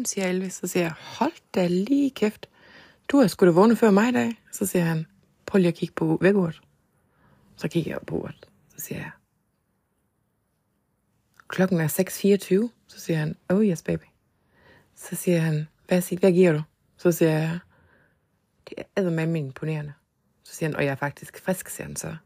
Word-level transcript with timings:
morgen, 0.00 0.06
siger 0.06 0.26
Elvis. 0.26 0.54
Så 0.54 0.66
siger 0.66 0.82
jeg, 0.82 0.92
hold 0.92 1.32
da 1.54 1.66
lige 1.66 2.10
kæft. 2.10 2.48
Du 3.08 3.20
har 3.20 3.26
sgu 3.26 3.46
da 3.46 3.50
vågnet 3.50 3.78
før 3.78 3.90
mig 3.90 4.08
i 4.08 4.12
dag. 4.12 4.42
Så 4.52 4.66
siger 4.66 4.84
han, 4.84 5.06
prøv 5.46 5.58
lige 5.58 5.68
at 5.68 5.74
kigge 5.74 5.94
på 5.94 6.18
vækkeuret. 6.20 6.60
Så 7.56 7.68
kigger 7.68 7.92
jeg 7.92 8.00
på 8.06 8.16
uret. 8.16 8.46
Så 8.68 8.84
siger 8.84 8.98
jeg, 8.98 9.10
klokken 11.48 11.80
er 11.80 11.88
6.24. 11.88 12.70
Så 12.86 13.00
siger 13.00 13.18
han, 13.18 13.36
oh 13.48 13.64
yes 13.64 13.82
baby. 13.82 14.04
Så 14.94 15.16
siger 15.16 15.40
han, 15.40 15.68
hvad, 15.88 16.00
siger, 16.00 16.20
hvad 16.20 16.32
giver 16.32 16.52
du? 16.52 16.62
Så 16.96 17.12
siger 17.12 17.30
jeg, 17.30 17.58
det 18.68 18.78
er 18.78 19.00
eddermame 19.00 19.38
imponerende. 19.38 19.92
Så 20.44 20.54
siger 20.54 20.68
han, 20.68 20.76
og 20.76 20.84
jeg 20.84 20.90
er 20.90 20.94
faktisk 20.94 21.40
frisk, 21.44 21.68
siger 21.68 21.86
han 21.86 21.96
så. 21.96 22.16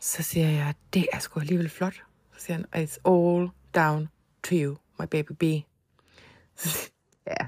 Så 0.00 0.22
siger 0.22 0.48
jeg, 0.48 0.74
det 0.94 1.06
er 1.12 1.18
sgu 1.18 1.40
alligevel 1.40 1.68
flot. 1.68 2.02
Så 2.36 2.44
siger 2.44 2.56
han, 2.56 2.66
it's 2.84 2.96
all 3.04 3.48
down 3.74 4.08
to 4.42 4.54
you, 4.54 4.76
my 5.00 5.06
baby 5.06 5.32
B. 5.32 5.42
Ja, 7.26 7.46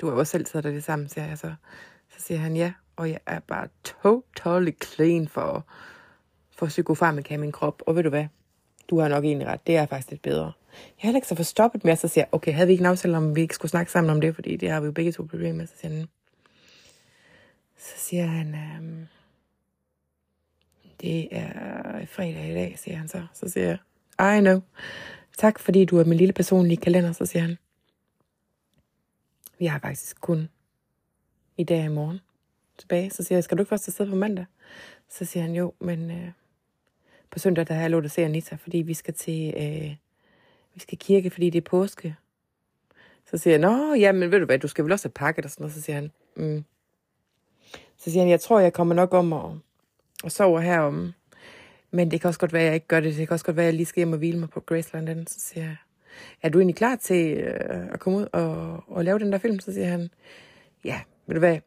du 0.00 0.06
har 0.06 0.12
jo 0.12 0.18
også 0.18 0.30
selv 0.30 0.44
taget 0.44 0.64
dig 0.64 0.72
det 0.72 0.84
samme, 0.84 1.08
siger 1.08 1.26
jeg 1.26 1.38
så. 1.38 1.54
Så 2.08 2.22
siger 2.22 2.38
han, 2.38 2.56
ja, 2.56 2.72
og 2.96 3.10
jeg 3.10 3.18
er 3.26 3.40
bare 3.40 3.68
totally 3.84 4.72
clean 4.84 5.28
for, 5.28 5.66
for 6.56 6.66
psykofarmaka 6.66 7.34
i 7.34 7.36
min 7.36 7.52
krop. 7.52 7.82
Og 7.86 7.96
ved 7.96 8.02
du 8.02 8.08
hvad? 8.08 8.26
Du 8.90 9.00
har 9.00 9.08
nok 9.08 9.24
egentlig 9.24 9.48
ret. 9.48 9.66
Det 9.66 9.76
er 9.76 9.86
faktisk 9.86 10.10
lidt 10.10 10.22
bedre. 10.22 10.44
Jeg 10.44 10.52
har 10.98 11.06
heller 11.06 11.16
ikke 11.16 11.28
så 11.28 11.34
forstoppet 11.34 11.84
med, 11.84 11.96
så 11.96 12.08
siger 12.08 12.24
okay, 12.32 12.52
havde 12.52 12.66
vi 12.66 12.72
ikke 12.72 12.82
en 12.82 12.86
aftale 12.86 13.16
om, 13.16 13.36
vi 13.36 13.40
ikke 13.40 13.54
skulle 13.54 13.70
snakke 13.70 13.92
sammen 13.92 14.10
om 14.10 14.20
det, 14.20 14.34
fordi 14.34 14.56
det 14.56 14.70
har 14.70 14.80
vi 14.80 14.86
jo 14.86 14.92
begge 14.92 15.12
to 15.12 15.22
problemer 15.22 15.54
med. 15.54 15.66
Så 15.66 15.74
siger 15.80 15.94
han, 15.94 16.08
så 17.78 17.92
siger 17.96 18.26
han, 18.26 18.54
øhm, 18.54 19.06
det 21.00 21.28
er 21.30 22.06
fredag 22.06 22.50
i 22.50 22.54
dag, 22.54 22.78
siger 22.78 22.96
han 22.96 23.08
så. 23.08 23.26
Så 23.32 23.48
siger 23.48 23.66
jeg, 23.66 24.38
I 24.38 24.40
know. 24.40 24.60
Tak, 25.36 25.58
fordi 25.58 25.84
du 25.84 25.98
er 25.98 26.04
min 26.04 26.18
lille 26.18 26.32
personlige 26.32 26.76
kalender, 26.76 27.12
så 27.12 27.26
siger 27.26 27.42
han. 27.42 27.58
Vi 29.58 29.66
har 29.66 29.78
faktisk 29.78 30.20
kun 30.20 30.48
i 31.56 31.64
dag 31.64 31.78
og 31.78 31.84
i 31.84 31.88
morgen 31.88 32.20
tilbage. 32.78 33.10
Så 33.10 33.22
siger 33.22 33.36
jeg, 33.36 33.44
skal 33.44 33.58
du 33.58 33.62
ikke 33.62 33.68
først 33.68 33.88
afsted 33.88 34.08
på 34.08 34.14
mandag? 34.14 34.46
Så 35.08 35.24
siger 35.24 35.42
han, 35.42 35.54
jo, 35.54 35.72
men 35.80 36.10
øh, 36.10 36.30
på 37.30 37.38
søndag, 37.38 37.68
der 37.68 37.74
har 37.74 37.80
jeg 37.80 37.90
lov 37.90 38.04
at 38.04 38.10
se 38.10 38.24
Anita, 38.24 38.56
fordi 38.56 38.78
vi 38.78 38.94
skal 38.94 39.14
til, 39.14 39.54
øh, 39.56 39.96
vi 40.74 40.80
skal 40.80 40.98
kirke, 40.98 41.30
fordi 41.30 41.50
det 41.50 41.58
er 41.58 41.70
påske. 41.70 42.16
Så 43.30 43.38
siger 43.38 43.52
jeg, 43.52 43.60
nå, 43.60 43.94
ja, 43.94 44.12
men 44.12 44.30
ved 44.30 44.38
du 44.38 44.46
hvad, 44.46 44.58
du 44.58 44.68
skal 44.68 44.84
vel 44.84 44.92
også 44.92 45.08
have 45.08 45.12
pakket 45.12 45.44
og 45.44 45.50
sådan 45.50 45.62
noget. 45.62 45.74
Så 45.74 45.82
siger 45.82 45.96
han, 45.96 46.12
mm. 46.36 46.64
Så 47.96 48.10
siger 48.10 48.20
han, 48.20 48.30
jeg 48.30 48.40
tror, 48.40 48.60
jeg 48.60 48.72
kommer 48.72 48.94
nok 48.94 49.14
om 49.14 49.32
og, 49.32 49.58
og 50.24 50.32
sover 50.32 50.60
herom. 50.60 51.12
Men 51.90 52.10
det 52.10 52.20
kan 52.20 52.28
også 52.28 52.40
godt 52.40 52.52
være, 52.52 52.62
at 52.62 52.66
jeg 52.66 52.74
ikke 52.74 52.86
gør 52.86 53.00
det. 53.00 53.16
Det 53.16 53.28
kan 53.28 53.34
også 53.34 53.44
godt 53.44 53.56
være, 53.56 53.66
at 53.66 53.72
jeg 53.72 53.74
lige 53.74 53.86
skal 53.86 54.00
hjem 54.00 54.12
og 54.12 54.18
hvile 54.18 54.38
mig 54.38 54.50
på 54.50 54.60
Graceland. 54.60 55.26
Så 55.26 55.40
siger 55.40 55.64
jeg, 55.64 55.76
er 56.42 56.48
du 56.48 56.58
egentlig 56.58 56.76
klar 56.76 56.96
til 56.96 57.36
øh, 57.36 57.92
at 57.92 58.00
komme 58.00 58.18
ud 58.18 58.26
og, 58.32 58.84
og 58.86 59.04
lave 59.04 59.18
den 59.18 59.32
der 59.32 59.38
film? 59.38 59.60
Så 59.60 59.72
siger 59.72 59.86
han, 59.86 60.10
ja, 60.84 61.00
ved 61.26 61.34
du 61.34 61.38
hvad, 61.38 61.58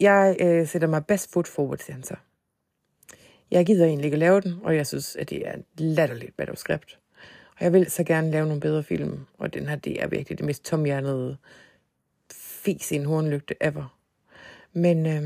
jeg 0.00 0.36
øh, 0.40 0.66
sætter 0.66 0.88
mig 0.88 1.06
best 1.06 1.32
foot 1.32 1.48
forward, 1.48 1.78
siger 1.78 1.94
han 1.94 2.02
så. 2.02 2.14
Jeg 3.50 3.66
gider 3.66 3.86
egentlig 3.86 4.04
ikke 4.04 4.14
at 4.14 4.18
lave 4.18 4.40
den, 4.40 4.54
og 4.62 4.76
jeg 4.76 4.86
synes, 4.86 5.16
at 5.16 5.30
det 5.30 5.48
er 5.48 5.52
et 5.52 5.64
latterligt 5.76 6.38
manuskript. 6.38 6.98
Og 7.56 7.64
jeg 7.64 7.72
vil 7.72 7.90
så 7.90 8.04
gerne 8.04 8.30
lave 8.30 8.46
nogle 8.46 8.60
bedre 8.60 8.82
film, 8.82 9.20
og 9.38 9.54
den 9.54 9.68
her, 9.68 9.76
det 9.76 10.02
er 10.02 10.06
virkelig 10.06 10.38
det 10.38 10.46
mest 10.46 10.64
tomhjernede 10.64 11.36
fis 12.32 12.92
i 12.92 12.94
en 12.94 13.06
hornlygte 13.06 13.54
ever. 13.60 13.98
Men 14.72 15.06
øh, 15.06 15.22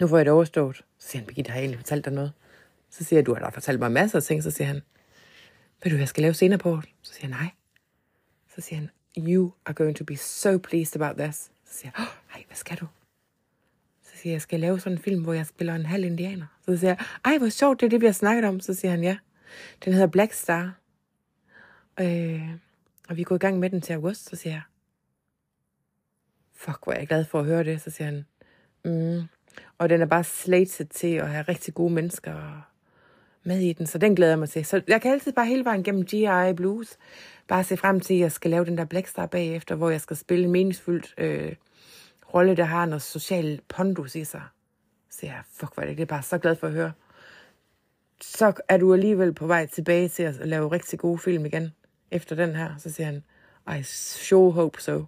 nu 0.00 0.06
får 0.06 0.16
jeg 0.16 0.26
det 0.26 0.32
overstået. 0.32 0.76
Så 0.76 1.08
siger 1.08 1.20
han, 1.20 1.26
Birgitte, 1.26 1.50
har 1.50 1.58
jeg 1.58 1.64
egentlig 1.64 1.78
fortalt 1.78 2.04
dig 2.04 2.12
noget? 2.12 2.32
Så 2.90 3.04
siger 3.04 3.18
jeg, 3.18 3.26
du 3.26 3.34
har 3.34 3.40
da 3.40 3.48
fortalt 3.48 3.78
mig 3.78 3.92
masser 3.92 4.18
af 4.18 4.22
ting. 4.22 4.42
Så 4.42 4.50
siger 4.50 4.66
han, 4.66 4.80
ved 5.82 5.92
du, 5.92 5.96
jeg 5.96 6.08
skal 6.08 6.22
lave 6.22 6.34
senere 6.34 6.58
på? 6.58 6.80
Så 7.02 7.14
siger 7.14 7.28
jeg, 7.28 7.38
nej. 7.38 7.50
Så 8.54 8.60
siger 8.60 8.78
han, 8.78 8.90
you 9.18 9.52
are 9.66 9.74
going 9.74 9.96
to 9.96 10.04
be 10.04 10.16
so 10.16 10.58
pleased 10.58 11.02
about 11.02 11.16
this. 11.16 11.36
Så 11.36 11.78
siger 11.78 11.90
jeg, 11.96 12.06
oh, 12.06 12.42
hvad 12.46 12.56
skal 12.56 12.76
du? 12.76 12.86
Så 14.02 14.16
siger 14.16 14.30
jeg, 14.30 14.34
jeg 14.34 14.42
skal 14.42 14.60
lave 14.60 14.80
sådan 14.80 14.98
en 14.98 15.02
film, 15.02 15.22
hvor 15.22 15.32
jeg 15.32 15.46
spiller 15.46 15.74
en 15.74 15.86
halv 15.86 16.04
indianer. 16.04 16.46
Så 16.64 16.76
siger 16.76 16.90
jeg, 16.90 17.04
ej, 17.24 17.38
hvor 17.38 17.48
sjovt, 17.48 17.80
det 17.80 17.86
er 17.86 17.90
det, 17.90 18.00
vi 18.00 18.06
har 18.06 18.12
snakket 18.12 18.44
om. 18.44 18.60
Så 18.60 18.74
siger 18.74 18.90
han, 18.90 19.02
ja. 19.02 19.18
Den 19.84 19.92
hedder 19.92 20.06
Black 20.06 20.32
Star. 20.32 20.78
Øh, 22.00 22.50
og 23.08 23.16
vi 23.16 23.20
er 23.20 23.24
gået 23.24 23.38
i 23.38 23.46
gang 23.46 23.58
med 23.58 23.70
den 23.70 23.80
til 23.80 23.92
august. 23.92 24.30
Så 24.30 24.36
siger 24.36 24.52
jeg, 24.52 24.62
fuck, 26.54 26.84
hvor 26.84 26.92
er 26.92 26.98
jeg 26.98 27.08
glad 27.08 27.24
for 27.24 27.40
at 27.40 27.46
høre 27.46 27.64
det. 27.64 27.80
Så 27.80 27.90
siger 27.90 28.06
han, 28.06 28.26
mm. 28.84 29.28
Og 29.78 29.88
den 29.88 30.00
er 30.00 30.06
bare 30.06 30.24
slated 30.24 30.84
til 30.86 31.14
at 31.14 31.30
have 31.30 31.42
rigtig 31.42 31.74
gode 31.74 31.94
mennesker 31.94 32.67
med 33.48 33.60
i 33.60 33.72
den, 33.72 33.86
så 33.86 33.98
den 33.98 34.14
glæder 34.14 34.32
jeg 34.32 34.38
mig 34.38 34.48
til. 34.48 34.64
Så 34.64 34.82
jeg 34.88 35.02
kan 35.02 35.12
altid 35.12 35.32
bare 35.32 35.46
hele 35.46 35.64
vejen 35.64 35.82
gennem 35.82 36.04
G.I. 36.04 36.52
Blues 36.56 36.98
bare 37.48 37.64
se 37.64 37.76
frem 37.76 38.00
til, 38.00 38.14
at 38.14 38.20
jeg 38.20 38.32
skal 38.32 38.50
lave 38.50 38.64
den 38.64 38.78
der 38.78 38.84
Blackstar 38.84 39.26
bagefter, 39.26 39.74
hvor 39.74 39.90
jeg 39.90 40.00
skal 40.00 40.16
spille 40.16 40.44
en 40.44 40.50
meningsfuld 40.50 41.04
øh, 41.18 41.52
rolle, 42.34 42.56
der 42.56 42.64
har 42.64 42.86
noget 42.86 43.02
social 43.02 43.60
pondus 43.68 44.14
i 44.14 44.24
sig. 44.24 44.42
Så 45.10 45.20
jeg, 45.22 45.40
fuck, 45.52 45.74
hvor 45.74 45.82
er 45.82 45.86
det, 45.86 45.96
det 45.96 46.02
er 46.02 46.06
bare 46.06 46.22
så 46.22 46.38
glad 46.38 46.56
for 46.56 46.66
at 46.66 46.72
høre. 46.72 46.92
Så 48.20 48.52
er 48.68 48.76
du 48.76 48.94
alligevel 48.94 49.32
på 49.32 49.46
vej 49.46 49.66
tilbage 49.66 50.08
til 50.08 50.22
at 50.22 50.48
lave 50.48 50.72
rigtig 50.72 50.98
gode 50.98 51.18
film 51.18 51.46
igen, 51.46 51.72
efter 52.10 52.36
den 52.36 52.54
her. 52.54 52.70
Så 52.78 52.92
siger 52.92 53.06
han, 53.06 53.22
I 53.78 53.82
sure 53.82 54.52
hope 54.52 54.82
so. 54.82 55.04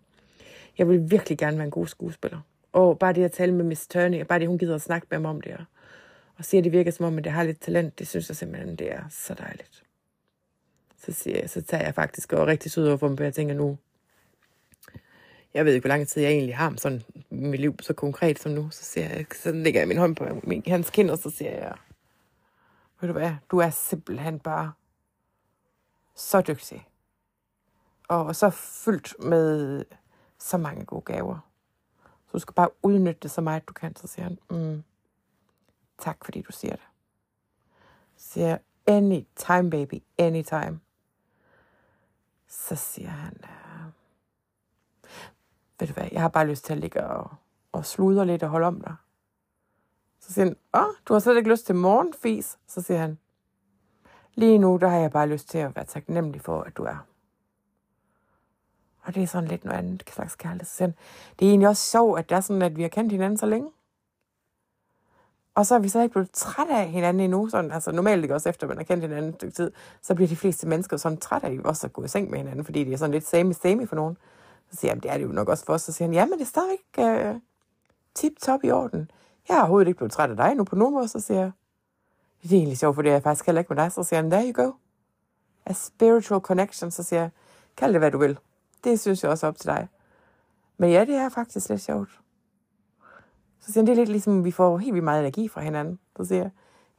Jeg 0.78 0.88
vil 0.88 1.10
virkelig 1.10 1.38
gerne 1.38 1.56
være 1.56 1.64
en 1.64 1.70
god 1.70 1.86
skuespiller. 1.86 2.40
Og 2.72 2.98
bare 2.98 3.12
det 3.12 3.24
at 3.24 3.32
tale 3.32 3.54
med 3.54 3.64
Miss 3.64 3.86
Turney, 3.86 4.20
bare 4.22 4.38
det, 4.38 4.48
hun 4.48 4.58
gider 4.58 4.74
at 4.74 4.82
snakke 4.82 5.06
med 5.10 5.18
mig 5.18 5.30
om 5.30 5.40
det, 5.40 5.52
og, 5.52 5.64
og 6.40 6.46
siger, 6.46 6.60
at 6.60 6.64
det 6.64 6.72
virker 6.72 6.90
som 6.90 7.06
om, 7.06 7.18
at 7.18 7.24
det 7.24 7.32
har 7.32 7.42
lidt 7.42 7.60
talent, 7.60 7.98
det 7.98 8.08
synes 8.08 8.28
jeg 8.28 8.36
simpelthen, 8.36 8.76
det 8.76 8.92
er 8.92 9.02
så 9.10 9.34
dejligt. 9.34 9.82
Så, 10.98 11.12
siger 11.12 11.38
jeg, 11.38 11.50
så 11.50 11.62
tager 11.62 11.84
jeg 11.84 11.94
faktisk 11.94 12.32
og 12.32 12.46
rigtig 12.46 12.72
sød 12.72 12.88
over 12.88 12.96
for 12.96 13.08
mig, 13.08 13.20
jeg 13.20 13.34
tænker 13.34 13.54
nu, 13.54 13.78
jeg 15.54 15.64
ved 15.64 15.72
ikke, 15.72 15.82
hvor 15.82 15.96
lang 15.96 16.08
tid 16.08 16.22
jeg 16.22 16.30
egentlig 16.32 16.56
har 16.56 16.70
med 16.70 16.78
sådan 16.78 17.02
mit 17.30 17.60
liv 17.60 17.76
så 17.80 17.92
konkret 17.92 18.38
som 18.38 18.52
nu. 18.52 18.70
Så, 18.70 18.84
siger 18.84 19.08
jeg, 19.08 19.26
så 19.34 19.52
lægger 19.52 19.80
jeg 19.80 19.88
min 19.88 19.96
hånd 19.96 20.16
på 20.16 20.40
min, 20.44 20.62
hans 20.66 20.90
kind, 20.90 21.10
og 21.10 21.18
så 21.18 21.30
siger 21.30 21.50
jeg, 21.50 21.74
ved 23.00 23.08
du 23.08 23.12
hvad, 23.12 23.32
du 23.50 23.58
er 23.58 23.70
simpelthen 23.70 24.38
bare 24.38 24.72
så 26.14 26.40
dygtig. 26.40 26.88
Og 28.08 28.36
så 28.36 28.50
fyldt 28.50 29.14
med 29.24 29.84
så 30.38 30.56
mange 30.56 30.84
gode 30.84 31.02
gaver. 31.02 31.38
Så 32.26 32.32
du 32.32 32.38
skal 32.38 32.54
bare 32.54 32.68
udnytte 32.82 33.20
det 33.22 33.30
så 33.30 33.40
meget, 33.40 33.68
du 33.68 33.72
kan. 33.72 33.96
Så 33.96 34.06
siger 34.06 34.24
han, 34.24 34.38
mm, 34.50 34.82
tak 36.00 36.24
fordi 36.24 36.42
du 36.42 36.52
siger 36.52 36.76
det. 36.76 36.84
Så 38.16 38.28
siger 38.32 38.46
jeg, 38.46 38.58
anytime 38.86 39.70
baby, 39.70 40.02
anytime. 40.18 40.80
Så 42.48 42.76
siger 42.76 43.08
han, 43.08 43.36
øh, 43.42 43.92
ved 45.80 45.88
du 45.88 45.92
hvad, 45.92 46.08
jeg 46.12 46.20
har 46.20 46.28
bare 46.28 46.46
lyst 46.46 46.64
til 46.64 46.72
at 46.72 46.78
ligge 46.78 47.06
og, 47.06 47.30
og 47.72 47.86
sludre 47.86 48.26
lidt 48.26 48.42
og 48.42 48.48
holde 48.48 48.66
om 48.66 48.80
dig. 48.80 48.94
Så 50.20 50.32
siger 50.32 50.44
han, 50.44 50.56
åh, 50.74 50.94
du 51.06 51.12
har 51.12 51.20
slet 51.20 51.36
ikke 51.36 51.50
lyst 51.50 51.66
til 51.66 51.74
morgenfis. 51.74 52.58
Så 52.66 52.82
siger 52.82 53.00
han, 53.00 53.18
lige 54.34 54.58
nu, 54.58 54.76
der 54.76 54.88
har 54.88 54.98
jeg 54.98 55.10
bare 55.10 55.28
lyst 55.28 55.48
til 55.48 55.58
at 55.58 55.76
være 55.76 55.84
taknemmelig 55.84 56.40
for, 56.40 56.62
at 56.62 56.76
du 56.76 56.84
er. 56.84 57.06
Og 59.02 59.14
det 59.14 59.22
er 59.22 59.26
sådan 59.26 59.48
lidt 59.48 59.64
noget 59.64 59.78
andet 59.78 60.10
slags 60.10 60.36
kærlighed. 60.36 60.66
Så 60.66 60.84
han, 60.84 60.94
det 61.38 61.46
er 61.46 61.50
egentlig 61.50 61.68
også 61.68 61.90
sjovt, 61.90 62.18
at 62.18 62.28
det 62.28 62.36
er 62.36 62.40
sådan, 62.40 62.62
at 62.62 62.76
vi 62.76 62.82
har 62.82 62.88
kendt 62.88 63.12
hinanden 63.12 63.38
så 63.38 63.46
længe. 63.46 63.70
Og 65.60 65.66
så 65.66 65.74
er 65.74 65.78
vi 65.78 65.88
så 65.88 66.00
ikke 66.00 66.12
blevet 66.12 66.30
træt 66.32 66.68
af 66.70 66.88
hinanden 66.88 67.20
endnu. 67.22 67.48
Sådan, 67.48 67.72
altså 67.72 67.92
normalt 67.92 68.22
ikke 68.22 68.34
også 68.34 68.48
efter, 68.48 68.66
man 68.66 68.76
har 68.76 68.84
kendt 68.84 69.02
hinanden 69.02 69.28
et 69.28 69.34
stykke 69.34 69.54
tid, 69.54 69.70
så 70.02 70.14
bliver 70.14 70.28
de 70.28 70.36
fleste 70.36 70.68
mennesker 70.68 70.96
sådan 70.96 71.18
træt 71.18 71.44
af 71.44 71.58
også 71.64 71.86
at 71.86 71.92
gå 71.92 72.04
i 72.04 72.08
seng 72.08 72.30
med 72.30 72.38
hinanden, 72.38 72.64
fordi 72.64 72.84
det 72.84 72.92
er 72.92 72.96
sådan 72.96 73.12
lidt 73.12 73.26
same-same 73.26 73.86
for 73.86 73.96
nogen. 73.96 74.16
Så 74.70 74.76
siger 74.76 74.94
jeg, 74.94 75.02
det 75.02 75.10
er 75.10 75.18
det 75.18 75.24
jo 75.24 75.32
nok 75.32 75.48
også 75.48 75.64
for 75.64 75.72
os. 75.72 75.82
Så 75.82 75.92
siger 75.92 76.08
han, 76.08 76.14
ja, 76.14 76.26
men 76.26 76.32
det 76.32 76.40
er 76.40 76.46
stadigvæk 76.46 76.80
øh, 76.98 77.34
tip-top 78.14 78.64
i 78.64 78.70
orden. 78.70 79.10
Jeg 79.48 79.56
er 79.56 79.60
overhovedet 79.60 79.88
ikke 79.88 79.96
blevet 79.96 80.12
træt 80.12 80.30
af 80.30 80.36
dig 80.36 80.54
nu 80.54 80.64
på 80.64 80.76
nogen 80.76 80.94
måde. 80.94 81.08
Så 81.08 81.20
siger 81.20 81.40
jeg, 81.40 81.50
det 82.42 82.52
er 82.52 82.56
egentlig 82.56 82.78
sjovt, 82.78 82.94
for 82.94 83.02
det 83.02 83.08
er 83.08 83.14
jeg 83.14 83.22
faktisk 83.22 83.46
heller 83.46 83.60
ikke 83.60 83.74
med 83.74 83.82
dig. 83.82 83.92
Så 83.92 84.02
siger 84.02 84.20
han, 84.20 84.30
there 84.30 84.52
you 84.52 84.64
go. 84.64 84.72
A 85.66 85.72
spiritual 85.72 86.40
connection. 86.40 86.90
Så 86.90 87.02
siger 87.02 87.20
jeg, 87.20 87.30
kald 87.76 87.92
det 87.92 88.00
hvad 88.00 88.10
du 88.10 88.18
vil. 88.18 88.38
Det 88.84 89.00
synes 89.00 89.22
jeg 89.22 89.30
også 89.30 89.46
op 89.46 89.56
til 89.56 89.66
dig. 89.66 89.88
Men 90.78 90.90
ja, 90.90 91.04
det 91.04 91.14
er 91.14 91.28
faktisk 91.28 91.68
lidt 91.68 91.80
sjovt. 91.80 92.20
Så 93.60 93.72
siger 93.72 93.82
han, 93.82 93.86
det 93.86 93.92
er 93.92 93.96
lidt 93.96 94.08
ligesom, 94.08 94.44
vi 94.44 94.50
får 94.50 94.78
helt 94.78 94.94
vildt 94.94 95.04
meget 95.04 95.20
energi 95.20 95.48
fra 95.48 95.60
hinanden. 95.60 95.98
Så 96.16 96.24
siger 96.24 96.42
jeg, 96.42 96.50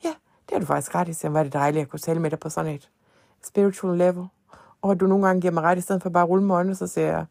ja, 0.04 0.14
det 0.50 0.56
er 0.56 0.60
du 0.60 0.66
faktisk 0.66 0.96
ret 0.96 1.08
i. 1.08 1.14
Så 1.14 1.30
var 1.30 1.44
det 1.44 1.54
dejligt 1.54 1.82
at 1.82 1.90
kunne 1.90 2.00
tale 2.00 2.20
med 2.20 2.32
dig 2.32 2.40
på 2.40 2.50
sådan 2.50 2.74
et 2.74 2.90
spiritual 3.44 3.98
level. 3.98 4.28
Og 4.82 5.00
du 5.00 5.08
nogle 5.08 5.26
gange 5.28 5.42
giver 5.42 5.54
mig 5.54 5.64
ret, 5.64 5.78
i 5.78 5.82
stedet 5.82 6.02
for 6.02 6.10
bare 6.10 6.24
at 6.24 6.30
rulle 6.30 6.44
med 6.44 6.56
øjnene, 6.56 6.76
så 6.76 6.88
siger 6.88 7.08
jeg, 7.08 7.26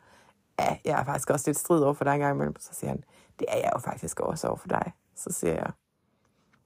ja, 0.59 0.77
jeg 0.85 1.01
er 1.01 1.05
faktisk 1.05 1.31
også 1.31 1.49
lidt 1.49 1.59
strid 1.59 1.81
over 1.81 1.95
for 1.95 2.05
dig 2.05 2.15
en 2.15 2.21
gang 2.21 2.35
imellem. 2.35 2.57
Så 2.61 2.75
siger 2.75 2.91
han, 2.91 3.05
det 3.39 3.47
er 3.49 3.57
jeg 3.57 3.71
jo 3.75 3.79
faktisk 3.79 4.21
også 4.21 4.49
over 4.49 4.57
for 4.57 4.69
dig. 4.69 4.93
Så 5.17 5.33
siger 5.33 5.55
jeg, 5.55 5.71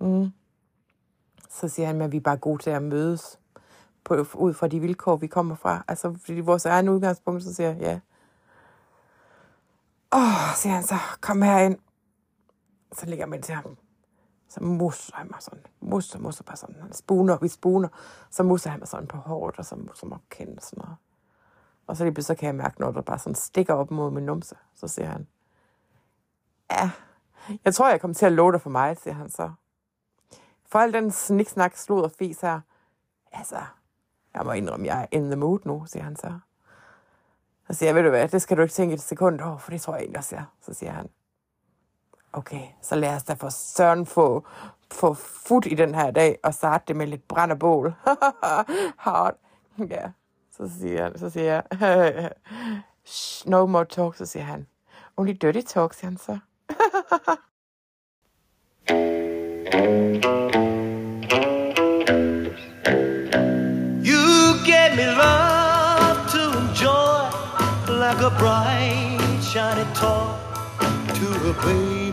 mm. 0.01 0.31
Så 1.51 1.69
siger 1.69 1.87
han, 1.87 2.01
at 2.01 2.13
vi 2.13 2.17
er 2.17 2.21
bare 2.21 2.37
gode 2.37 2.63
til 2.63 2.71
at 2.71 2.83
mødes 2.83 3.41
på, 4.05 4.27
ud 4.35 4.55
fra 4.55 4.69
de 4.69 4.81
vilkår, 4.81 5.17
vi 5.17 5.27
kommer 5.27 5.55
fra. 5.55 5.85
Altså, 5.89 6.17
fordi 6.25 6.41
vores 6.41 6.67
egen 6.67 6.89
udgangspunkt, 6.89 7.43
så 7.43 7.55
siger 7.55 7.69
jeg, 7.69 7.81
ja. 7.81 8.01
Åh, 10.13 10.55
siger 10.57 10.73
han 10.73 10.83
så, 10.83 10.95
kom 11.21 11.43
her 11.43 11.59
ind. 11.59 11.79
Så 12.95 13.07
ligger 13.07 13.27
man 13.27 13.43
til 13.43 13.55
ham. 13.55 13.77
Så 14.49 14.63
musser 14.63 15.17
han 15.17 15.27
mig 15.31 15.43
sådan. 15.43 15.67
Musser, 15.81 16.19
musser 16.19 16.45
bare 16.45 16.57
sådan. 16.57 16.77
Han 16.81 16.93
spuner, 16.93 17.39
vi 17.39 17.49
spuner. 17.49 17.89
Så 18.31 18.43
musser 18.43 18.71
han 18.71 18.81
mig 18.81 18.89
sådan 18.89 19.07
på 19.07 19.17
håret, 19.17 19.59
og 19.59 19.65
så 19.65 19.77
musser 19.77 20.07
mig 20.07 20.19
kendt 20.31 20.65
sådan 20.65 20.83
noget. 20.85 20.97
Og 21.87 21.97
så 21.97 22.05
lige 22.05 22.15
pludselig 22.15 22.37
så 22.37 22.41
kan 22.41 22.47
jeg 22.47 22.55
mærke 22.55 22.81
noget, 22.81 22.95
der 22.95 23.03
bare 23.03 23.19
sådan 23.19 23.35
stikker 23.35 23.75
op 23.75 23.91
mod 23.91 24.11
min 24.11 24.25
numse. 24.25 24.57
Så 24.75 24.89
siger 24.89 25.09
han, 25.09 25.27
ja, 26.71 26.91
jeg 27.65 27.75
tror, 27.75 27.91
jeg 27.91 28.01
kommer 28.01 28.15
til 28.15 28.27
at 28.27 28.33
love 28.33 28.53
dig 28.53 28.61
for 28.61 28.71
mig, 28.71 28.97
siger 28.97 29.15
han 29.15 29.31
så. 29.31 29.51
For 30.67 30.79
al 30.79 30.93
den 30.93 31.11
sniksnak, 31.11 31.77
slud 31.77 32.03
og 32.03 32.11
fis 32.11 32.41
her, 32.41 32.61
altså, 33.33 33.57
jeg 34.35 34.45
må 34.45 34.53
indrømme, 34.53 34.87
jeg 34.87 35.03
er 35.03 35.07
in 35.11 35.25
the 35.25 35.37
mood 35.37 35.59
nu, 35.65 35.85
siger 35.87 36.03
han 36.03 36.17
så. 36.17 36.39
Så 37.67 37.75
siger 37.75 37.89
jeg, 37.89 37.95
ved 37.95 38.03
du 38.03 38.09
hvad, 38.09 38.29
det 38.29 38.43
skal 38.43 38.57
du 38.57 38.63
ikke 38.63 38.75
tænke 38.75 38.95
et 38.95 39.01
sekund 39.01 39.41
over, 39.41 39.59
for 39.59 39.71
det 39.71 39.81
tror 39.81 39.95
jeg 39.95 40.01
egentlig 40.01 40.19
også, 40.19 40.37
jeg. 40.37 40.45
Så 40.61 40.75
siger 40.75 40.93
han, 40.93 41.09
okay, 42.35 42.67
så 42.83 42.97
lad 42.97 43.17
os 43.17 43.23
da 43.23 43.35
for 43.35 43.49
søren 43.49 44.07
få, 44.07 44.47
få 44.93 45.15
fut 45.15 45.67
i 45.67 45.75
den 45.75 45.95
her 45.95 46.11
dag, 46.11 46.39
og 46.43 46.55
starte 46.55 46.85
det 46.89 46.97
med 46.97 47.07
lidt 47.07 47.29
brænd 47.29 47.53
og 47.53 47.59
bål. 47.59 47.95
Hard. 49.05 49.35
Ja, 49.79 50.11
så 50.57 50.71
siger, 50.81 51.03
han, 51.03 51.19
så 51.19 51.31
siger 51.31 51.63
jeg, 51.81 52.31
no 53.47 53.67
more 53.67 53.85
talk, 53.85 54.17
så 54.17 54.27
siger 54.27 54.45
han, 54.45 54.67
only 55.17 55.33
dirty 55.33 55.61
talk, 55.61 55.95
siger 55.95 56.11
han 56.11 56.19
så. 56.19 56.39
You 64.11 64.23
gave 64.67 64.97
me 64.97 65.07
love 65.07 66.17
to 66.35 66.43
enjoy 66.63 67.29
like 67.89 68.21
a 68.21 68.31
bright, 68.39 69.43
shiny 69.43 69.85
toy 69.95 70.35
to 71.19 71.51
a 71.51 71.55
baby. 71.65 72.04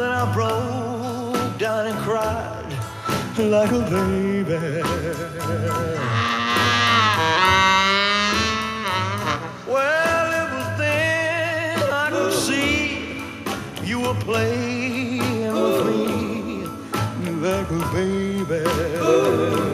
Then 0.00 0.12
I 0.12 0.32
broke 0.32 1.58
down 1.58 1.86
and 1.88 1.98
cried 1.98 2.72
like 3.38 3.70
a 3.70 3.80
baby. 3.80 4.82
Well, 9.66 10.26
it 10.40 10.48
was 10.54 10.78
then 10.78 11.78
I 11.92 12.08
could 12.10 12.32
see 12.32 13.22
you 13.84 14.00
were 14.00 14.14
playing 14.14 15.52
with 15.52 15.86
me 15.86 16.64
like 17.46 17.70
a 17.70 17.82
baby. 17.92 19.69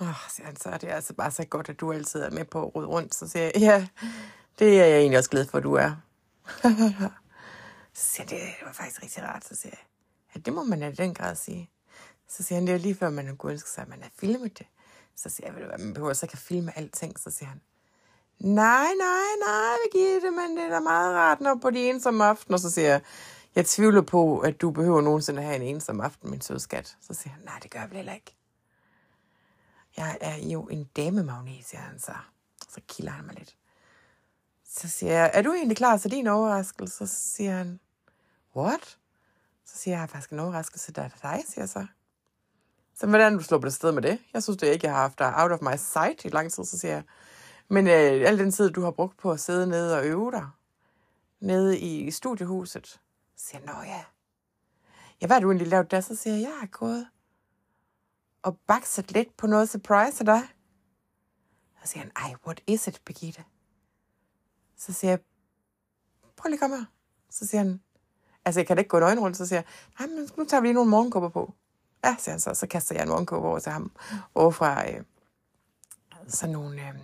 Åh, 0.00 0.08
oh, 0.08 0.14
siger 0.30 0.46
han 0.46 0.56
så, 0.56 0.78
det 0.80 0.88
altså 0.88 1.14
bare 1.14 1.30
så 1.30 1.44
godt, 1.44 1.68
at 1.68 1.80
du 1.80 1.92
altid 1.92 2.20
er 2.20 2.30
med 2.30 2.44
på 2.44 2.62
at 2.62 2.74
rode 2.74 2.86
rundt. 2.86 3.14
Så 3.14 3.28
siger 3.28 3.44
jeg, 3.44 3.52
ja, 3.56 3.88
det 4.58 4.80
er 4.80 4.86
jeg 4.86 4.98
egentlig 4.98 5.18
også 5.18 5.30
glad 5.30 5.46
for, 5.46 5.58
at 5.58 5.64
du 5.64 5.74
er. 5.74 5.92
så 7.94 8.04
siger 8.04 8.26
jeg, 8.30 8.54
det 8.60 8.66
var 8.66 8.72
faktisk 8.72 9.02
rigtig 9.02 9.22
rart. 9.22 9.44
Så 9.44 9.56
siger 9.56 9.72
jeg, 9.72 9.84
ja, 10.34 10.40
det 10.40 10.52
må 10.52 10.64
man 10.64 10.82
i 10.82 10.92
den 10.92 11.14
grad 11.14 11.36
sige. 11.36 11.70
Så 12.28 12.42
siger 12.42 12.58
han, 12.58 12.66
det 12.66 12.74
er 12.74 12.78
lige 12.78 12.94
før, 12.94 13.10
man 13.10 13.36
kunne 13.36 13.52
ønske 13.52 13.70
sig, 13.70 13.82
at 13.82 13.88
man 13.88 14.02
har 14.02 14.10
filmet 14.20 14.58
det. 14.58 14.66
Så 15.16 15.28
siger 15.28 15.46
jeg, 15.46 15.54
ved 15.54 15.62
du 15.62 15.68
hvad, 15.68 15.78
man 15.78 15.94
behøver 15.94 16.12
så 16.12 16.26
ikke 16.26 16.32
at 16.32 16.38
filme 16.38 16.78
alting. 16.78 17.18
Så 17.18 17.30
siger 17.30 17.48
han, 17.48 17.60
nej, 18.38 18.90
nej, 18.98 19.30
nej, 19.46 19.76
Birgitte, 19.92 20.30
men 20.30 20.56
det 20.56 20.64
er 20.64 20.70
da 20.70 20.80
meget 20.80 21.16
rart, 21.16 21.40
når 21.40 21.58
på 21.62 21.70
de 21.70 21.88
ensomme 21.88 22.24
aftener. 22.24 22.58
Så 22.58 22.70
siger 22.70 22.88
jeg, 22.88 23.00
jeg 23.54 23.66
tvivler 23.66 24.02
på, 24.02 24.38
at 24.38 24.60
du 24.60 24.70
behøver 24.70 25.00
nogensinde 25.00 25.40
at 25.40 25.46
have 25.46 25.56
en 25.56 25.62
ensom 25.74 26.00
aften, 26.00 26.30
min 26.30 26.40
søde 26.40 26.60
skat. 26.60 26.96
Så 27.00 27.14
siger 27.14 27.32
han, 27.32 27.42
nej, 27.44 27.58
det 27.62 27.70
gør 27.70 27.80
jeg 27.80 27.88
vel 27.88 27.96
heller 27.96 28.14
ikke. 28.14 28.39
Jeg 30.00 30.18
er 30.20 30.36
jo 30.36 30.62
en 30.62 30.84
damemagnet, 30.84 31.64
siger 31.64 31.80
han 31.80 31.98
så. 31.98 32.12
Så 32.68 32.80
kilder 32.88 33.12
han 33.12 33.26
mig 33.26 33.34
lidt. 33.34 33.56
Så 34.68 34.88
siger 34.88 35.12
jeg, 35.12 35.30
er 35.34 35.42
du 35.42 35.52
egentlig 35.52 35.76
klar 35.76 35.96
til 35.96 36.10
din 36.10 36.26
overraskelse? 36.26 37.06
Så 37.06 37.34
siger 37.34 37.56
han, 37.56 37.80
what? 38.56 38.98
Så 39.64 39.78
siger 39.78 39.92
jeg, 39.92 39.96
jeg 39.96 40.00
har 40.00 40.06
faktisk 40.06 40.32
en 40.32 40.38
overraskelse, 40.38 40.92
der 40.92 41.02
er 41.02 41.08
dig, 41.08 41.42
siger 41.48 41.62
jeg 41.62 41.68
så. 41.68 41.86
Så 42.94 43.06
hvordan 43.06 43.32
du 43.36 43.42
slår 43.42 43.58
på 43.58 43.64
det 43.64 43.74
sted 43.74 43.92
med 43.92 44.02
det? 44.02 44.18
Jeg 44.32 44.42
synes 44.42 44.56
det 44.56 44.66
ikke, 44.66 44.86
jeg 44.86 44.94
har 44.94 45.00
haft 45.00 45.18
dig 45.18 45.34
out 45.36 45.52
of 45.52 45.60
my 45.60 45.76
sight 45.76 46.24
i 46.24 46.28
lang 46.28 46.52
tid, 46.52 46.64
så 46.64 46.78
siger 46.78 46.94
jeg. 46.94 47.02
Men 47.68 47.86
øh, 47.86 48.28
al 48.28 48.38
den 48.38 48.52
tid, 48.52 48.70
du 48.70 48.82
har 48.82 48.90
brugt 48.90 49.16
på 49.16 49.32
at 49.32 49.40
sidde 49.40 49.66
nede 49.66 49.98
og 49.98 50.06
øve 50.06 50.30
dig, 50.30 50.48
nede 51.40 51.78
i 51.78 52.10
studiehuset, 52.10 52.86
så 52.86 52.98
siger 53.36 53.60
jeg, 53.66 53.74
nå 53.74 53.82
ja. 53.82 54.04
Ja, 55.20 55.26
hvad 55.26 55.34
har 55.36 55.40
du 55.40 55.50
egentlig 55.50 55.68
lavet 55.68 55.90
der? 55.90 56.00
Så 56.00 56.16
siger 56.16 56.34
jeg, 56.34 56.42
jeg 56.42 56.56
har 56.60 56.66
gået 56.66 57.06
og 58.42 58.58
bakset 58.66 59.12
lidt 59.12 59.36
på 59.36 59.46
noget 59.46 59.68
surprise 59.68 60.20
af 60.20 60.24
dig. 60.24 60.42
Så 61.82 61.92
siger 61.92 62.02
han, 62.02 62.12
ej, 62.16 62.34
what 62.46 62.60
is 62.66 62.86
it, 62.86 63.02
Birgitte? 63.04 63.44
Så 64.76 64.92
siger 64.92 65.10
jeg, 65.10 65.18
prøv 66.36 66.48
lige 66.48 66.56
at 66.56 66.60
komme 66.60 66.76
her. 66.76 66.84
Så 67.30 67.46
siger 67.46 67.62
han, 67.62 67.80
altså 68.44 68.60
jeg 68.60 68.66
kan 68.66 68.76
da 68.76 68.80
ikke 68.80 68.88
gå 68.88 68.98
en 68.98 69.20
rundt. 69.20 69.36
Så 69.36 69.46
siger 69.46 69.58
jeg, 69.58 69.66
nej, 69.98 70.16
men 70.16 70.28
nu 70.36 70.44
tager 70.44 70.60
vi 70.60 70.66
lige 70.66 70.74
nogle 70.74 70.90
morgenkåber 70.90 71.28
på. 71.28 71.54
Ja, 72.04 72.16
siger 72.18 72.32
han 72.32 72.40
så. 72.40 72.54
Så 72.54 72.66
kaster 72.66 72.94
jeg 72.94 73.02
en 73.02 73.08
morgenkåbe 73.08 73.48
over 73.48 73.58
til 73.58 73.72
ham. 73.72 73.92
Over 74.34 74.50
fra 74.50 74.90
øh, 74.90 75.04
sådan 76.28 76.52
nogle, 76.52 76.88
øh, 76.88 76.94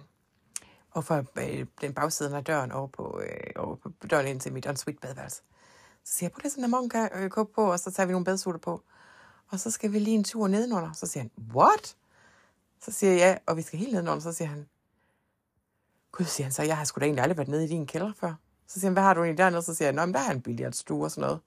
over 0.94 1.02
fra 1.02 1.24
øh, 1.36 1.66
den 1.80 1.94
bagsiden 1.94 2.34
af 2.34 2.44
døren 2.44 2.72
over 2.72 2.86
på, 2.86 3.20
øh, 3.20 3.50
over 3.56 3.76
på 3.76 4.06
døren 4.10 4.26
ind 4.26 4.40
til 4.40 4.52
mit 4.52 4.66
ensuite 4.66 5.00
badeværelse. 5.00 5.42
Så 6.04 6.12
siger 6.12 6.26
jeg, 6.26 6.32
prøv 6.32 6.40
lige 6.42 6.50
sådan 6.50 6.64
en 6.64 6.70
morgenkåbe 6.70 7.52
på, 7.52 7.72
og 7.72 7.80
så 7.80 7.90
tager 7.90 8.06
vi 8.06 8.12
nogle 8.12 8.24
badsutter 8.24 8.60
på. 8.60 8.82
Og 9.48 9.60
så 9.60 9.70
skal 9.70 9.92
vi 9.92 9.98
lige 9.98 10.14
en 10.14 10.24
tur 10.24 10.48
nedenunder. 10.48 10.92
Så 10.92 11.06
siger 11.06 11.22
han, 11.22 11.30
what? 11.54 11.96
Så 12.82 12.92
siger 12.92 13.12
jeg, 13.12 13.18
ja, 13.18 13.36
og 13.46 13.56
vi 13.56 13.62
skal 13.62 13.78
helt 13.78 13.92
nedenunder. 13.92 14.20
Så 14.22 14.32
siger 14.32 14.48
han, 14.48 14.68
gud, 16.12 16.26
siger 16.26 16.44
han 16.44 16.52
så, 16.52 16.62
jeg 16.62 16.76
har 16.76 16.84
sgu 16.84 17.00
da 17.00 17.04
egentlig 17.04 17.22
aldrig 17.22 17.36
været 17.36 17.48
nede 17.48 17.64
i 17.64 17.68
din 17.68 17.86
kælder 17.86 18.12
før. 18.20 18.34
Så 18.66 18.80
siger 18.80 18.88
han, 18.88 18.92
hvad 18.92 19.02
har 19.02 19.14
du 19.14 19.20
egentlig 19.20 19.38
dernede? 19.38 19.62
Så 19.62 19.74
siger 19.74 19.86
jeg, 19.86 19.94
nå, 19.94 20.06
men 20.06 20.14
der 20.14 20.20
er 20.20 20.30
en 20.30 20.42
billiardstue 20.42 21.04
og 21.04 21.10
sådan 21.10 21.22
noget. 21.22 21.40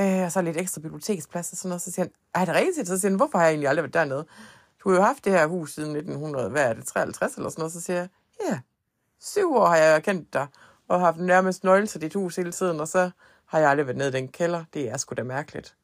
Øh, 0.00 0.24
og 0.24 0.32
så 0.32 0.42
lidt 0.42 0.56
ekstra 0.56 0.80
biblioteksplads 0.80 1.52
og 1.52 1.58
sådan 1.58 1.68
noget. 1.68 1.82
Så 1.82 1.90
siger 1.92 2.04
han, 2.04 2.12
er 2.34 2.44
det 2.44 2.54
rigtigt? 2.54 2.88
Så 2.88 2.98
siger 3.00 3.10
han, 3.10 3.16
hvorfor 3.16 3.38
har 3.38 3.44
jeg 3.44 3.50
egentlig 3.50 3.68
aldrig 3.68 3.82
været 3.82 3.94
dernede? 3.94 4.26
Du 4.84 4.90
har 4.90 4.96
jo 4.96 5.02
haft 5.02 5.24
det 5.24 5.32
her 5.32 5.46
hus 5.46 5.74
siden 5.74 5.96
1900, 5.96 6.48
hvad 6.48 6.64
er 6.64 6.72
det, 6.72 6.86
53 6.86 7.34
eller 7.34 7.50
sådan 7.50 7.60
noget? 7.60 7.72
Så 7.72 7.80
siger 7.80 7.96
jeg, 7.96 8.08
ja, 8.48 8.60
syv 9.20 9.54
år 9.54 9.66
har 9.66 9.76
jeg 9.76 10.02
kendt 10.02 10.32
dig, 10.32 10.46
og 10.88 10.98
har 10.98 11.06
haft 11.06 11.18
nærmest 11.18 11.64
nøgle 11.64 11.86
til 11.86 12.00
dit 12.00 12.14
hus 12.14 12.36
hele 12.36 12.52
tiden, 12.52 12.80
og 12.80 12.88
så 12.88 13.10
har 13.46 13.58
jeg 13.58 13.70
aldrig 13.70 13.86
været 13.86 13.96
nede 13.96 14.08
i 14.08 14.12
den 14.12 14.28
kælder. 14.28 14.64
Det 14.74 14.90
er 14.90 14.96
sgu 14.96 15.14
da 15.14 15.22
mærkeligt. 15.22 15.76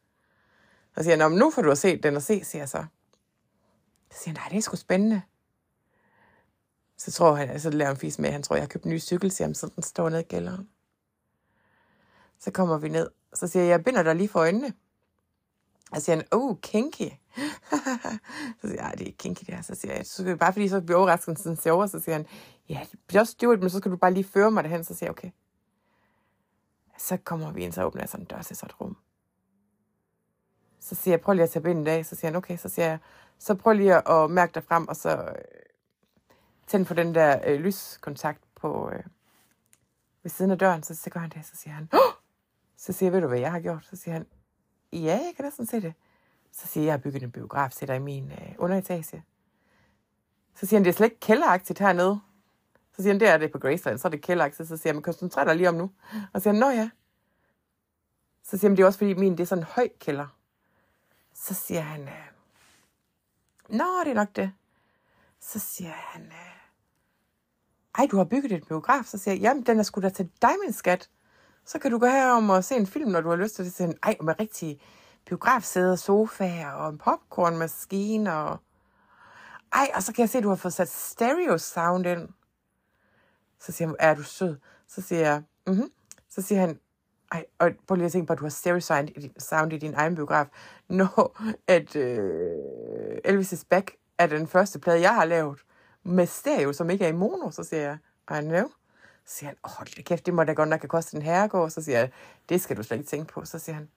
Så 0.97 1.03
siger 1.03 1.23
han, 1.23 1.33
nu 1.33 1.51
får 1.51 1.63
du 1.63 1.71
at 1.71 1.79
se 1.79 1.97
den 1.97 2.17
og 2.17 2.23
se, 2.23 2.45
siger 2.45 2.63
jeg 2.63 2.69
så. 2.69 2.85
Så 4.13 4.23
siger 4.23 4.35
han, 4.35 4.41
nej, 4.43 4.49
det 4.49 4.57
er 4.57 4.63
sgu 4.63 4.77
spændende. 4.77 5.23
Så 6.97 7.13
tror 7.13 7.35
han, 7.35 7.61
så 7.61 7.71
laver 7.71 7.89
han 7.89 7.97
fis 7.97 8.19
med, 8.19 8.31
han 8.31 8.43
tror, 8.43 8.57
jeg 8.57 8.63
har 8.63 8.69
købt 8.69 8.85
en 8.85 8.91
ny 8.91 9.01
cykel, 9.01 9.31
siger 9.31 9.49
han, 9.49 9.55
så 9.55 9.71
den 9.75 9.83
står 9.83 10.09
ned 10.09 10.19
i 10.19 10.23
kælderen. 10.23 10.69
Så 12.39 12.51
kommer 12.51 12.79
vi 12.79 12.89
ned, 12.89 13.11
så 13.35 13.47
siger 13.49 13.63
jeg, 13.63 13.71
jeg 13.71 13.85
binder 13.85 14.03
dig 14.03 14.15
lige 14.15 14.29
for 14.29 14.41
øjnene. 14.41 14.73
Og 15.91 15.97
så 15.97 16.05
siger 16.05 16.17
han, 16.17 16.27
oh, 16.31 16.57
kinky. 16.61 17.11
så 18.61 18.69
siger 18.69 18.83
jeg, 18.83 18.93
det 18.93 19.03
er 19.03 19.07
ikke 19.07 19.19
kinky 19.19 19.45
det 19.47 19.55
her. 19.55 19.63
Så 19.63 19.75
siger 19.75 19.95
jeg, 19.95 20.07
så 20.07 20.37
bare 20.37 20.53
fordi 20.53 20.69
så 20.69 20.81
bliver 20.81 20.99
overraskelsen 20.99 21.71
over, 21.71 21.87
så 21.87 22.01
siger 22.01 22.17
han, 22.17 22.27
ja, 22.69 22.87
det 22.93 23.01
bliver 23.07 23.21
også 23.21 23.33
stewart, 23.33 23.61
men 23.61 23.71
så 23.71 23.79
skal 23.79 23.91
du 23.91 23.97
bare 23.97 24.13
lige 24.15 24.25
føre 24.25 24.51
mig 24.51 24.65
derhen. 24.65 24.85
Så 24.85 24.95
siger 24.95 25.07
jeg, 25.07 25.11
okay. 25.11 25.31
Så 26.99 27.17
kommer 27.17 27.53
vi 27.53 27.65
ind, 27.65 27.73
så 27.73 27.85
åbner 27.85 28.03
jeg 28.03 28.09
sådan 28.09 28.23
en 28.23 28.29
dør 28.29 28.43
til 28.43 28.57
sådan 28.57 28.71
et 28.71 28.81
rum. 28.81 28.97
Så 30.87 30.95
siger 30.95 31.13
jeg, 31.13 31.21
prøv 31.21 31.33
lige 31.35 31.43
at 31.43 31.51
tage 31.51 31.85
i 31.85 31.89
af. 31.89 32.07
Så 32.07 32.17
siger 32.17 32.31
han, 32.31 32.37
okay. 32.37 32.57
Så 32.57 32.69
siger 32.69 32.87
jeg, 32.87 32.99
så 33.39 33.55
prøv 33.55 33.73
lige 33.73 34.09
at 34.09 34.31
mærke 34.31 34.55
dig 34.55 34.65
frem, 34.65 34.89
og 34.89 34.97
så 34.97 35.35
tænd 36.67 36.87
på 36.87 36.95
den 36.95 37.15
der 37.15 37.41
øh, 37.47 37.61
lyskontakt 37.61 38.41
på, 38.55 38.91
øh, 38.91 39.03
ved 40.23 40.31
siden 40.31 40.51
af 40.51 40.59
døren. 40.59 40.83
Så, 40.83 40.95
så 40.95 41.11
gør 41.11 41.21
han 41.21 41.31
det, 41.31 41.47
så 41.47 41.57
siger 41.57 41.75
han, 41.75 41.89
oh! 41.93 42.13
så 42.77 42.93
siger 42.93 43.07
jeg, 43.07 43.13
ved 43.13 43.21
du 43.21 43.29
hvad 43.29 43.39
jeg 43.39 43.53
har 43.53 43.61
gjort? 43.61 43.87
Så 43.91 43.97
siger 43.97 44.13
han, 44.13 44.27
ja, 44.93 44.99
jeg 44.99 45.33
kan 45.37 45.45
næsten 45.45 45.67
se 45.67 45.81
det. 45.81 45.95
Så 46.53 46.67
siger 46.67 46.83
jeg, 46.83 46.87
jeg 46.87 46.93
har 46.93 46.99
bygget 46.99 47.23
en 47.23 47.31
biograf 47.31 47.71
til 47.71 47.89
dig 47.89 47.97
i 47.97 47.99
min 47.99 48.33
øh, 48.33 48.55
underetage. 48.59 49.25
Så 50.55 50.67
siger 50.67 50.79
han, 50.79 50.85
det 50.85 50.91
er 50.91 50.95
slet 50.95 51.07
ikke 51.07 51.21
kælderagtigt 51.21 51.79
hernede. 51.79 52.21
Så 52.93 53.03
siger 53.03 53.13
han, 53.13 53.21
det 53.21 53.29
er 53.29 53.37
det 53.37 53.53
på 53.53 53.59
Graceland, 53.59 53.99
så 53.99 54.09
er 54.09 54.11
det 54.11 54.23
kælderagtigt. 54.23 54.69
Så 54.69 54.77
siger 54.77 54.89
han, 54.89 54.97
men 54.97 55.03
koncentrer 55.03 55.45
dig 55.45 55.57
lige 55.57 55.69
om 55.69 55.75
nu. 55.75 55.91
Og 56.33 56.41
så 56.41 56.43
siger 56.43 56.53
han, 56.53 56.61
nå 56.61 56.71
ja. 56.71 56.91
Så 58.43 58.59
siger 58.59 58.69
han, 58.69 58.77
det 58.77 58.83
er 58.83 58.87
også 58.87 58.99
fordi 58.99 59.15
min, 59.15 59.33
det 59.33 59.41
er 59.41 59.47
sådan 59.47 59.63
en 59.63 59.69
høj 59.69 59.89
kælder. 60.01 60.36
Så 61.37 61.55
siger 61.55 61.81
han, 61.81 62.03
øh, 62.03 62.27
nå, 63.69 63.85
det 64.05 64.11
er 64.11 64.15
nok 64.15 64.37
det. 64.37 64.53
Så 65.41 65.59
siger 65.59 65.91
han, 65.93 66.23
øh, 66.23 66.57
ej, 67.99 68.07
du 68.11 68.17
har 68.17 68.25
bygget 68.25 68.53
et 68.53 68.69
biograf. 68.69 69.05
Så 69.05 69.19
siger 69.19 69.35
jeg, 69.35 69.43
jamen, 69.43 69.67
den 69.67 69.79
er 69.79 69.83
sgu 69.83 70.01
da 70.01 70.09
til 70.09 70.31
dig, 70.43 70.51
min 70.65 70.73
skat. 70.73 71.11
Så 71.65 71.79
kan 71.79 71.91
du 71.91 71.99
gå 71.99 72.07
herom 72.07 72.51
og 72.51 72.65
se 72.65 72.77
en 72.77 72.87
film, 72.87 73.11
når 73.11 73.21
du 73.21 73.29
har 73.29 73.37
lyst 73.37 73.55
til 73.55 73.65
det. 73.65 73.73
Så 73.73 73.77
siger 73.77 73.89
han, 73.89 73.99
ej, 74.03 74.17
med 74.21 74.41
rigtig 74.41 74.81
biografsæder, 75.27 75.97
sofaer 75.97 76.71
og 76.71 76.89
en 76.89 76.99
popcornmaskine. 76.99 78.37
Og... 78.37 78.59
Ej, 79.73 79.91
og 79.95 80.03
så 80.03 80.13
kan 80.13 80.23
jeg 80.23 80.31
se, 80.31 80.39
at 80.39 80.45
du 80.45 80.49
har 80.49 80.57
fået 80.57 80.75
sat 80.75 80.89
stereo 80.89 81.59
sound 81.59 82.07
ind. 82.07 82.29
Så 83.61 83.73
siger 83.73 83.89
han, 83.89 83.97
er 83.99 84.15
du 84.15 84.23
sød? 84.23 84.57
Så 84.89 85.03
siger 85.03 85.21
jeg, 85.21 85.43
mhm. 85.67 85.91
Så 86.29 86.43
siger 86.43 86.61
han, 86.61 86.81
ej, 87.33 87.45
og 87.59 87.71
prøv 87.87 87.95
lige 87.95 88.07
at 88.07 88.13
tænke 88.13 88.27
på, 88.27 88.33
at 88.33 88.39
du 88.39 88.45
har 88.45 88.51
stereo 88.51 88.81
sound 88.81 89.09
i, 89.09 89.33
sound 89.39 89.73
i 89.73 89.79
din 89.79 89.95
egen 89.95 90.15
biograf. 90.15 90.47
Når 90.89 91.43
at 91.67 91.97
øh, 91.97 93.19
Elvis 93.25 93.53
is 93.53 93.65
Back 93.65 93.97
er 94.19 94.27
den 94.27 94.47
første 94.47 94.79
plade, 94.79 95.01
jeg 95.01 95.15
har 95.15 95.25
lavet 95.25 95.59
med 96.03 96.27
stereo, 96.27 96.73
som 96.73 96.91
ikke 96.91 97.05
er 97.05 97.09
i 97.09 97.13
mono, 97.13 97.51
så 97.51 97.65
siger 97.65 97.83
jeg, 97.83 97.99
I 98.39 98.45
know. 98.45 98.69
Så 99.25 99.35
siger 99.35 99.49
han, 99.49 99.57
åh, 99.65 99.87
det 99.97 100.05
kæft, 100.05 100.27
det 100.27 100.35
må 100.35 100.45
da 100.45 100.53
godt 100.53 100.69
nok 100.69 100.81
have 100.81 100.89
kostet 100.89 101.15
en 101.15 101.23
herregård. 101.23 101.71
Så 101.71 101.83
siger 101.83 101.99
jeg, 101.99 102.11
det 102.49 102.61
skal 102.61 102.77
du 102.77 102.83
slet 102.83 102.97
ikke 102.99 103.09
tænke 103.09 103.33
på. 103.33 103.45
Så 103.45 103.59
siger 103.59 103.75
han, 103.77 103.89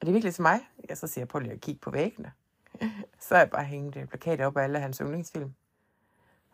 er 0.00 0.04
det 0.04 0.14
virkelig 0.14 0.34
til 0.34 0.42
mig? 0.42 0.60
Ja, 0.88 0.94
så 0.94 1.06
siger 1.06 1.22
jeg, 1.22 1.28
prøv 1.28 1.40
lige 1.40 1.52
at 1.52 1.60
kigge 1.60 1.80
på 1.80 1.90
væggene. 1.90 2.32
så 3.28 3.34
er 3.34 3.38
jeg 3.38 3.50
bare 3.50 3.64
hængt 3.64 4.08
plakater 4.08 4.46
op 4.46 4.56
af 4.56 4.62
alle 4.62 4.80
hans 4.80 4.98
yndlingsfilm. 4.98 5.54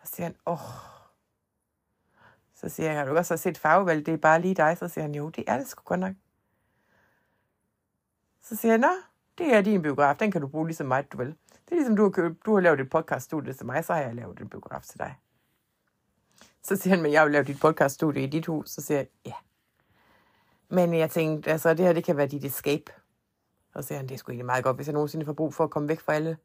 Så 0.05 0.13
siger 0.15 0.27
han, 0.27 0.35
åh. 0.47 0.96
Så 2.57 2.69
siger 2.69 2.91
jeg, 2.91 2.99
har 2.99 3.07
du 3.07 3.17
også 3.17 3.37
set 3.37 3.59
farvevalg? 3.59 4.07
Det 4.07 4.15
er 4.15 4.19
bare 4.19 4.41
lige 4.41 4.55
dig. 4.55 4.77
Så 4.79 4.89
siger 4.89 5.03
han, 5.03 5.15
jo, 5.15 5.29
det 5.29 5.45
er 5.47 5.59
det 5.59 5.69
sgu 5.69 5.83
godt 5.85 6.01
nok. 6.01 6.15
Så 8.43 8.57
siger 8.57 8.73
jeg, 8.73 8.79
nå, 8.79 8.91
det 9.39 9.55
er 9.55 9.61
din 9.61 9.83
biograf. 9.83 10.17
Den 10.17 10.31
kan 10.31 10.41
du 10.41 10.47
bruge 10.47 10.67
lige 10.67 10.77
så 10.77 10.85
meget, 10.85 11.13
du 11.13 11.17
vil. 11.17 11.27
Det 11.27 11.71
er 11.71 11.75
ligesom, 11.75 11.97
du 11.97 12.03
har, 12.03 12.11
købt, 12.11 12.47
du 12.47 12.55
har 12.55 12.61
lavet 12.61 12.81
et 12.81 12.91
podcaststudie 12.91 13.53
til 13.53 13.67
mig, 13.67 13.85
så 13.85 13.95
har 13.95 14.01
jeg 14.01 14.15
lavet 14.15 14.41
en 14.41 14.49
biograf 14.49 14.83
til 14.83 14.99
dig. 14.99 15.19
Så 16.63 16.77
siger 16.77 16.95
han, 16.95 17.03
men 17.03 17.13
jeg 17.13 17.25
vil 17.25 17.33
lave 17.33 17.45
dit 17.45 17.61
podcaststudie 17.61 18.23
i 18.23 18.27
dit 18.27 18.47
hus. 18.47 18.71
Så 18.71 18.83
siger 18.83 18.99
jeg, 18.99 19.07
ja. 19.27 19.33
Men 20.69 20.95
jeg 20.95 21.11
tænkte, 21.11 21.51
altså 21.51 21.75
det 21.75 21.87
her, 21.87 21.93
det 21.93 22.05
kan 22.05 22.17
være 22.17 22.27
dit 22.27 22.45
escape. 22.45 22.93
Så 23.73 23.83
siger 23.83 23.99
han, 23.99 24.09
det 24.09 24.15
er 24.15 24.19
sgu 24.19 24.31
egentlig 24.31 24.47
meget 24.47 24.65
godt, 24.65 24.77
hvis 24.77 24.87
jeg 24.87 24.95
nogensinde 24.95 25.27
får 25.27 25.33
brug 25.33 25.55
for 25.55 25.65
at 25.65 25.71
komme 25.71 25.89
væk 25.89 26.01
fra 26.01 26.15
alle. 26.15 26.37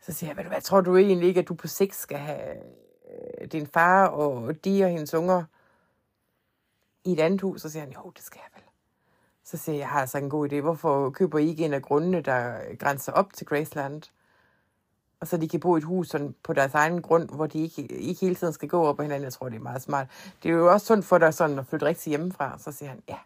Så 0.00 0.12
siger 0.12 0.30
jeg, 0.30 0.36
ved 0.36 0.44
du 0.44 0.48
hvad, 0.48 0.60
tror 0.60 0.80
du 0.80 0.96
egentlig 0.96 1.28
ikke, 1.28 1.40
at 1.40 1.48
du 1.48 1.54
på 1.54 1.66
sigt 1.66 1.94
skal 1.94 2.18
have 2.18 2.62
Øh, 3.08 3.46
din 3.52 3.66
far 3.66 4.06
og 4.06 4.64
de 4.64 4.84
og 4.84 4.90
hendes 4.90 5.14
unger 5.14 5.44
i 7.04 7.12
et 7.12 7.20
andet 7.20 7.40
hus? 7.40 7.60
Så 7.60 7.70
siger 7.70 7.82
han, 7.84 7.92
jo, 7.92 8.12
det 8.16 8.24
skal 8.24 8.40
jeg 8.44 8.62
vel. 8.62 8.70
Så 9.44 9.56
siger 9.56 9.74
jeg, 9.74 9.80
jeg 9.80 9.88
har 9.88 10.00
altså 10.00 10.18
en 10.18 10.30
god 10.30 10.52
idé. 10.52 10.60
Hvorfor 10.60 11.10
køber 11.10 11.38
I 11.38 11.48
ikke 11.48 11.64
en 11.64 11.74
af 11.74 11.82
grundene, 11.82 12.20
der 12.20 12.60
grænser 12.74 13.12
op 13.12 13.32
til 13.32 13.46
Graceland? 13.46 14.02
Og 15.20 15.26
så 15.26 15.36
de 15.36 15.48
kan 15.48 15.60
bo 15.60 15.76
i 15.76 15.78
et 15.78 15.84
hus 15.84 16.08
sådan 16.08 16.34
på 16.42 16.52
deres 16.52 16.74
egen 16.74 17.02
grund, 17.02 17.28
hvor 17.28 17.46
de 17.46 17.58
ikke, 17.58 17.82
ikke 17.82 18.20
hele 18.20 18.34
tiden 18.34 18.52
skal 18.52 18.68
gå 18.68 18.86
op 18.86 18.96
på 18.96 19.02
hinanden. 19.02 19.24
Jeg 19.24 19.32
tror, 19.32 19.48
det 19.48 19.56
er 19.56 19.62
meget 19.62 19.82
smart. 19.82 20.08
Det 20.42 20.48
er 20.48 20.54
jo 20.54 20.72
også 20.72 20.86
sundt 20.86 21.04
for 21.04 21.18
dig 21.18 21.34
sådan 21.34 21.58
at 21.58 21.66
flytte 21.66 21.86
rigtig 21.86 22.10
hjemmefra. 22.10 22.58
Så 22.58 22.72
siger 22.72 22.88
han, 22.88 23.02
ja. 23.08 23.18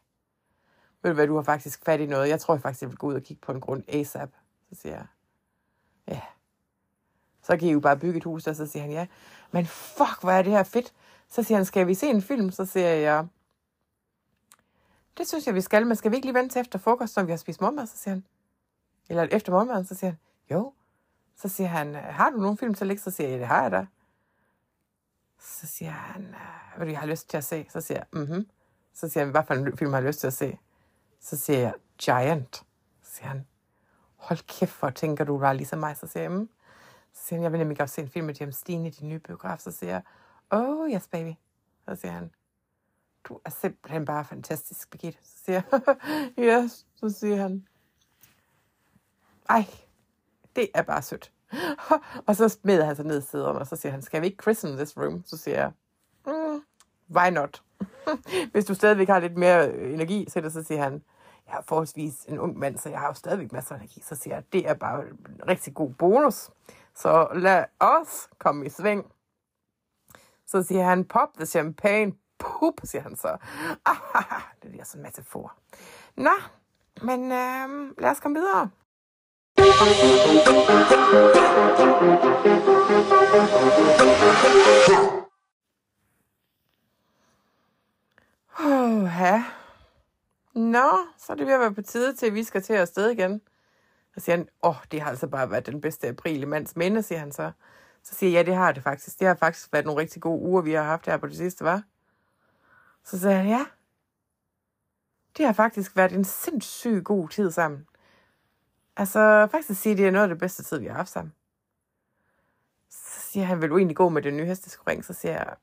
Ved 1.02 1.10
du 1.10 1.14
hvad, 1.14 1.26
du 1.26 1.34
har 1.34 1.42
faktisk 1.42 1.84
fat 1.84 2.00
i 2.00 2.06
noget. 2.06 2.28
Jeg 2.28 2.40
tror 2.40 2.54
jeg 2.54 2.62
faktisk, 2.62 2.82
jeg 2.82 2.90
vil 2.90 2.98
gå 2.98 3.06
ud 3.06 3.14
og 3.14 3.22
kigge 3.22 3.40
på 3.40 3.52
en 3.52 3.60
grund 3.60 3.82
ASAP. 3.88 4.30
Så 4.68 4.80
siger 4.80 4.94
jeg, 4.94 5.06
ja. 6.08 6.20
Så 7.42 7.56
kan 7.56 7.68
I 7.68 7.72
jo 7.72 7.80
bare 7.80 7.96
bygge 7.96 8.16
et 8.16 8.24
hus, 8.24 8.46
og 8.46 8.56
så 8.56 8.66
siger 8.66 8.82
han, 8.82 8.92
ja. 8.92 9.06
Men 9.52 9.66
fuck, 9.66 10.20
hvor 10.20 10.30
er 10.30 10.42
det 10.42 10.52
her 10.52 10.62
fedt. 10.62 10.92
Så 11.28 11.42
siger 11.42 11.58
han, 11.58 11.64
skal 11.64 11.86
vi 11.86 11.94
se 11.94 12.06
en 12.06 12.22
film? 12.22 12.50
Så 12.50 12.64
siger 12.64 12.88
jeg, 12.88 13.26
det 15.18 15.28
synes 15.28 15.46
jeg, 15.46 15.54
vi 15.54 15.60
skal, 15.60 15.86
men 15.86 15.96
skal 15.96 16.10
vi 16.10 16.16
ikke 16.16 16.26
lige 16.26 16.34
vente 16.34 16.54
til 16.54 16.60
efter 16.60 16.78
frokost, 16.78 17.16
når 17.16 17.22
vi 17.22 17.32
har 17.32 17.36
spist 17.36 17.60
morgenmad? 17.60 17.86
Så 17.86 17.96
siger 17.96 18.14
han, 18.14 18.24
eller 19.08 19.22
efter 19.22 19.52
morgenmaden, 19.52 19.84
så 19.84 19.94
siger 19.94 20.10
han, 20.10 20.18
jo. 20.50 20.72
Så 21.36 21.48
siger 21.48 21.68
han, 21.68 21.94
har 21.94 22.30
du 22.30 22.36
nogen 22.36 22.58
film 22.58 22.74
til 22.74 22.84
at 22.84 22.88
ligge? 22.88 23.02
Så 23.02 23.10
siger 23.10 23.28
jeg, 23.28 23.38
det 23.38 23.46
har 23.46 23.62
jeg 23.62 23.70
da. 23.70 23.86
Så 25.40 25.66
siger 25.66 25.90
han, 25.90 26.34
hvad 26.76 26.86
du, 26.86 26.92
jeg 26.92 27.00
har 27.00 27.06
lyst 27.06 27.30
til 27.30 27.36
at 27.36 27.44
se? 27.44 27.66
Så 27.70 27.80
siger 27.80 27.98
jeg, 27.98 28.20
mhm. 28.22 28.46
Så 28.94 29.08
siger 29.08 29.24
han, 29.24 29.30
hvad 29.30 29.42
for 29.46 29.54
en 29.54 29.76
film 29.76 29.92
har 29.92 30.00
jeg 30.00 30.06
lyst 30.06 30.20
til 30.20 30.26
at 30.26 30.32
se? 30.32 30.58
Så 31.20 31.36
siger 31.36 31.58
jeg, 31.58 31.74
Giant. 31.98 32.56
Så 33.02 33.12
siger 33.12 33.28
han, 33.28 33.46
hold 34.16 34.38
kæft, 34.46 34.80
hvor 34.80 34.90
tænker 34.90 35.24
du 35.24 35.38
bare 35.38 35.56
ligesom 35.56 35.78
mig? 35.78 35.96
Så 35.96 36.06
siger 36.06 36.22
jeg, 36.22 36.32
mm. 36.32 36.48
Så 37.14 37.34
jeg 37.34 37.52
vil 37.52 37.58
nemlig 37.58 37.78
godt 37.78 37.90
se 37.90 38.00
en 38.02 38.08
film 38.08 38.26
med 38.26 38.34
James 38.34 38.62
Dean 38.62 38.86
i 38.86 38.90
din 38.90 39.08
nye 39.08 39.18
biograf. 39.18 39.58
Så 39.58 39.70
siger 39.70 39.90
jeg, 39.90 40.02
oh 40.50 40.92
yes 40.92 41.08
baby. 41.08 41.32
Så 41.88 41.94
siger 41.96 42.12
han, 42.12 42.30
du 43.24 43.40
er 43.44 43.50
simpelthen 43.50 44.04
bare 44.04 44.24
fantastisk, 44.24 44.90
Birgitte. 44.90 45.18
Så 45.22 45.44
siger 45.44 45.62
jeg, 45.72 45.82
yes. 46.64 46.86
Så 46.96 47.10
siger 47.10 47.36
han, 47.36 47.66
ej, 49.48 49.66
det 50.56 50.68
er 50.74 50.82
bare 50.82 51.02
sødt. 51.02 51.32
og 52.26 52.36
så 52.36 52.48
smider 52.48 52.84
han 52.84 52.96
sig 52.96 53.04
ned 53.04 53.18
i 53.18 53.26
sæderne, 53.26 53.58
og 53.58 53.66
så 53.66 53.76
siger 53.76 53.92
han, 53.92 54.02
skal 54.02 54.20
vi 54.22 54.26
ikke 54.26 54.42
christen 54.42 54.76
this 54.76 54.96
room? 54.96 55.22
Så 55.26 55.36
siger 55.36 55.58
jeg, 55.58 55.72
mm, 56.26 56.62
why 57.16 57.30
not? 57.30 57.62
Hvis 58.52 58.64
du 58.64 58.74
stadigvæk 58.74 59.08
har 59.08 59.18
lidt 59.18 59.36
mere 59.36 59.70
øh, 59.70 59.94
energi, 59.94 60.26
så, 60.28 60.40
det, 60.40 60.52
så 60.52 60.62
siger 60.62 60.82
han, 60.82 61.02
jeg 61.46 61.58
er 61.58 61.62
forholdsvis 61.62 62.24
en 62.24 62.38
ung 62.38 62.58
mand, 62.58 62.78
så 62.78 62.88
jeg 62.88 62.98
har 62.98 63.06
jo 63.06 63.14
stadigvæk 63.14 63.52
masser 63.52 63.74
af 63.74 63.78
energi. 63.78 64.00
Så 64.00 64.14
siger 64.14 64.34
jeg, 64.34 64.44
det 64.52 64.68
er 64.68 64.74
bare 64.74 65.08
en 65.08 65.48
rigtig 65.48 65.74
god 65.74 65.94
bonus. 65.94 66.50
Så 66.94 67.28
lad 67.34 67.64
os 67.80 68.28
komme 68.38 68.66
i 68.66 68.68
sving. 68.68 69.12
Så 70.46 70.62
siger 70.62 70.84
han, 70.84 71.04
pop 71.04 71.28
the 71.34 71.46
champagne, 71.46 72.12
pup, 72.38 72.74
siger 72.84 73.02
han 73.02 73.16
så. 73.16 73.36
Ah, 73.84 74.42
det 74.62 74.70
bliver 74.70 74.84
sådan 74.84 75.00
en 75.00 75.02
metafor. 75.02 75.54
Nå, 76.16 76.34
men 77.02 77.32
øh, 77.32 77.98
lad 77.98 78.10
os 78.10 78.20
komme 78.20 78.38
videre. 78.38 78.70
Oh, 88.58 89.08
ja. 89.20 89.44
Nå, 90.54 90.90
så 91.18 91.32
er 91.32 91.36
det 91.36 91.46
ved 91.46 91.54
at 91.54 91.60
være 91.60 91.74
på 91.74 91.82
tide 91.82 92.16
til, 92.16 92.26
at 92.26 92.34
vi 92.34 92.44
skal 92.44 92.62
til 92.62 92.72
at 92.72 92.88
sted 92.88 93.10
igen. 93.10 93.40
Så 94.14 94.20
siger 94.20 94.36
han, 94.36 94.48
åh, 94.62 94.70
oh, 94.70 94.76
det 94.90 95.00
har 95.00 95.10
altså 95.10 95.26
bare 95.26 95.50
været 95.50 95.66
den 95.66 95.80
bedste 95.80 96.08
april 96.08 96.42
i 96.42 96.44
mands 96.44 96.76
minde, 96.76 97.02
siger 97.02 97.18
han 97.18 97.32
så. 97.32 97.52
Så 98.02 98.14
siger 98.14 98.30
jeg, 98.32 98.46
ja, 98.46 98.50
det 98.50 98.58
har 98.58 98.72
det 98.72 98.82
faktisk. 98.82 99.18
Det 99.18 99.26
har 99.26 99.34
faktisk 99.34 99.72
været 99.72 99.84
nogle 99.84 100.00
rigtig 100.00 100.22
gode 100.22 100.42
uger, 100.42 100.62
vi 100.62 100.72
har 100.72 100.82
haft 100.82 101.06
her 101.06 101.16
på 101.16 101.26
det 101.26 101.36
sidste, 101.36 101.64
var. 101.64 101.82
Så 103.04 103.18
siger 103.20 103.36
han, 103.36 103.48
ja. 103.48 103.66
Det 105.36 105.46
har 105.46 105.52
faktisk 105.52 105.96
været 105.96 106.12
en 106.12 106.24
sindssygt 106.24 107.04
god 107.04 107.28
tid 107.28 107.50
sammen. 107.50 107.86
Altså, 108.96 109.48
faktisk 109.50 109.80
sige, 109.80 109.96
det 109.96 110.06
er 110.06 110.10
noget 110.10 110.22
af 110.22 110.28
det 110.28 110.38
bedste 110.38 110.62
tid, 110.62 110.78
vi 110.78 110.86
har 110.86 110.94
haft 110.94 111.08
sammen. 111.08 111.34
Så 112.90 113.20
siger 113.20 113.46
han, 113.46 113.62
vil 113.62 113.70
du 113.70 113.76
egentlig 113.76 113.96
gå 113.96 114.08
med 114.08 114.22
den 114.22 114.36
nye 114.36 114.44
hesteskring? 114.44 115.04
Så 115.04 115.12
siger 115.12 115.32
jeg, 115.32 115.56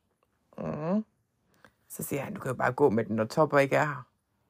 mm. 0.57 1.05
Så 1.89 2.03
siger 2.03 2.21
han, 2.21 2.33
du 2.33 2.39
kan 2.39 2.51
jo 2.51 2.55
bare 2.55 2.73
gå 2.73 2.89
med 2.89 3.05
den, 3.05 3.15
når 3.15 3.25
Topper 3.25 3.59
ikke 3.59 3.75
er 3.75 3.85
her 3.85 4.07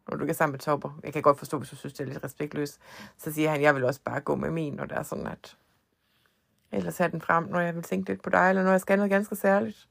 når 0.09 0.17
du 0.17 0.23
ikke 0.23 0.31
er 0.31 0.35
sammen 0.35 0.53
med 0.53 0.59
Topper. 0.59 0.99
Jeg 1.03 1.13
kan 1.13 1.21
godt 1.21 1.37
forstå, 1.37 1.57
hvis 1.57 1.69
du 1.69 1.75
synes, 1.75 1.93
det 1.93 2.03
er 2.03 2.07
lidt 2.07 2.23
respektløst. 2.23 2.79
Så 3.17 3.33
siger 3.33 3.49
han, 3.49 3.61
jeg 3.61 3.75
vil 3.75 3.83
også 3.83 4.01
bare 4.05 4.19
gå 4.19 4.35
med 4.35 4.51
min, 4.51 4.73
når 4.73 4.85
det 4.85 4.97
er 4.97 5.03
sådan, 5.03 5.27
at 5.27 5.57
ellers 6.71 6.97
have 6.97 7.11
den 7.11 7.21
frem, 7.21 7.43
når 7.43 7.59
jeg 7.59 7.75
vil 7.75 7.83
tænke 7.83 8.09
lidt 8.09 8.21
på 8.21 8.29
dig, 8.29 8.49
eller 8.49 8.63
når 8.63 8.71
jeg 8.71 8.81
skal 8.81 8.97
noget 8.97 9.11
ganske 9.11 9.35
særligt. 9.35 9.87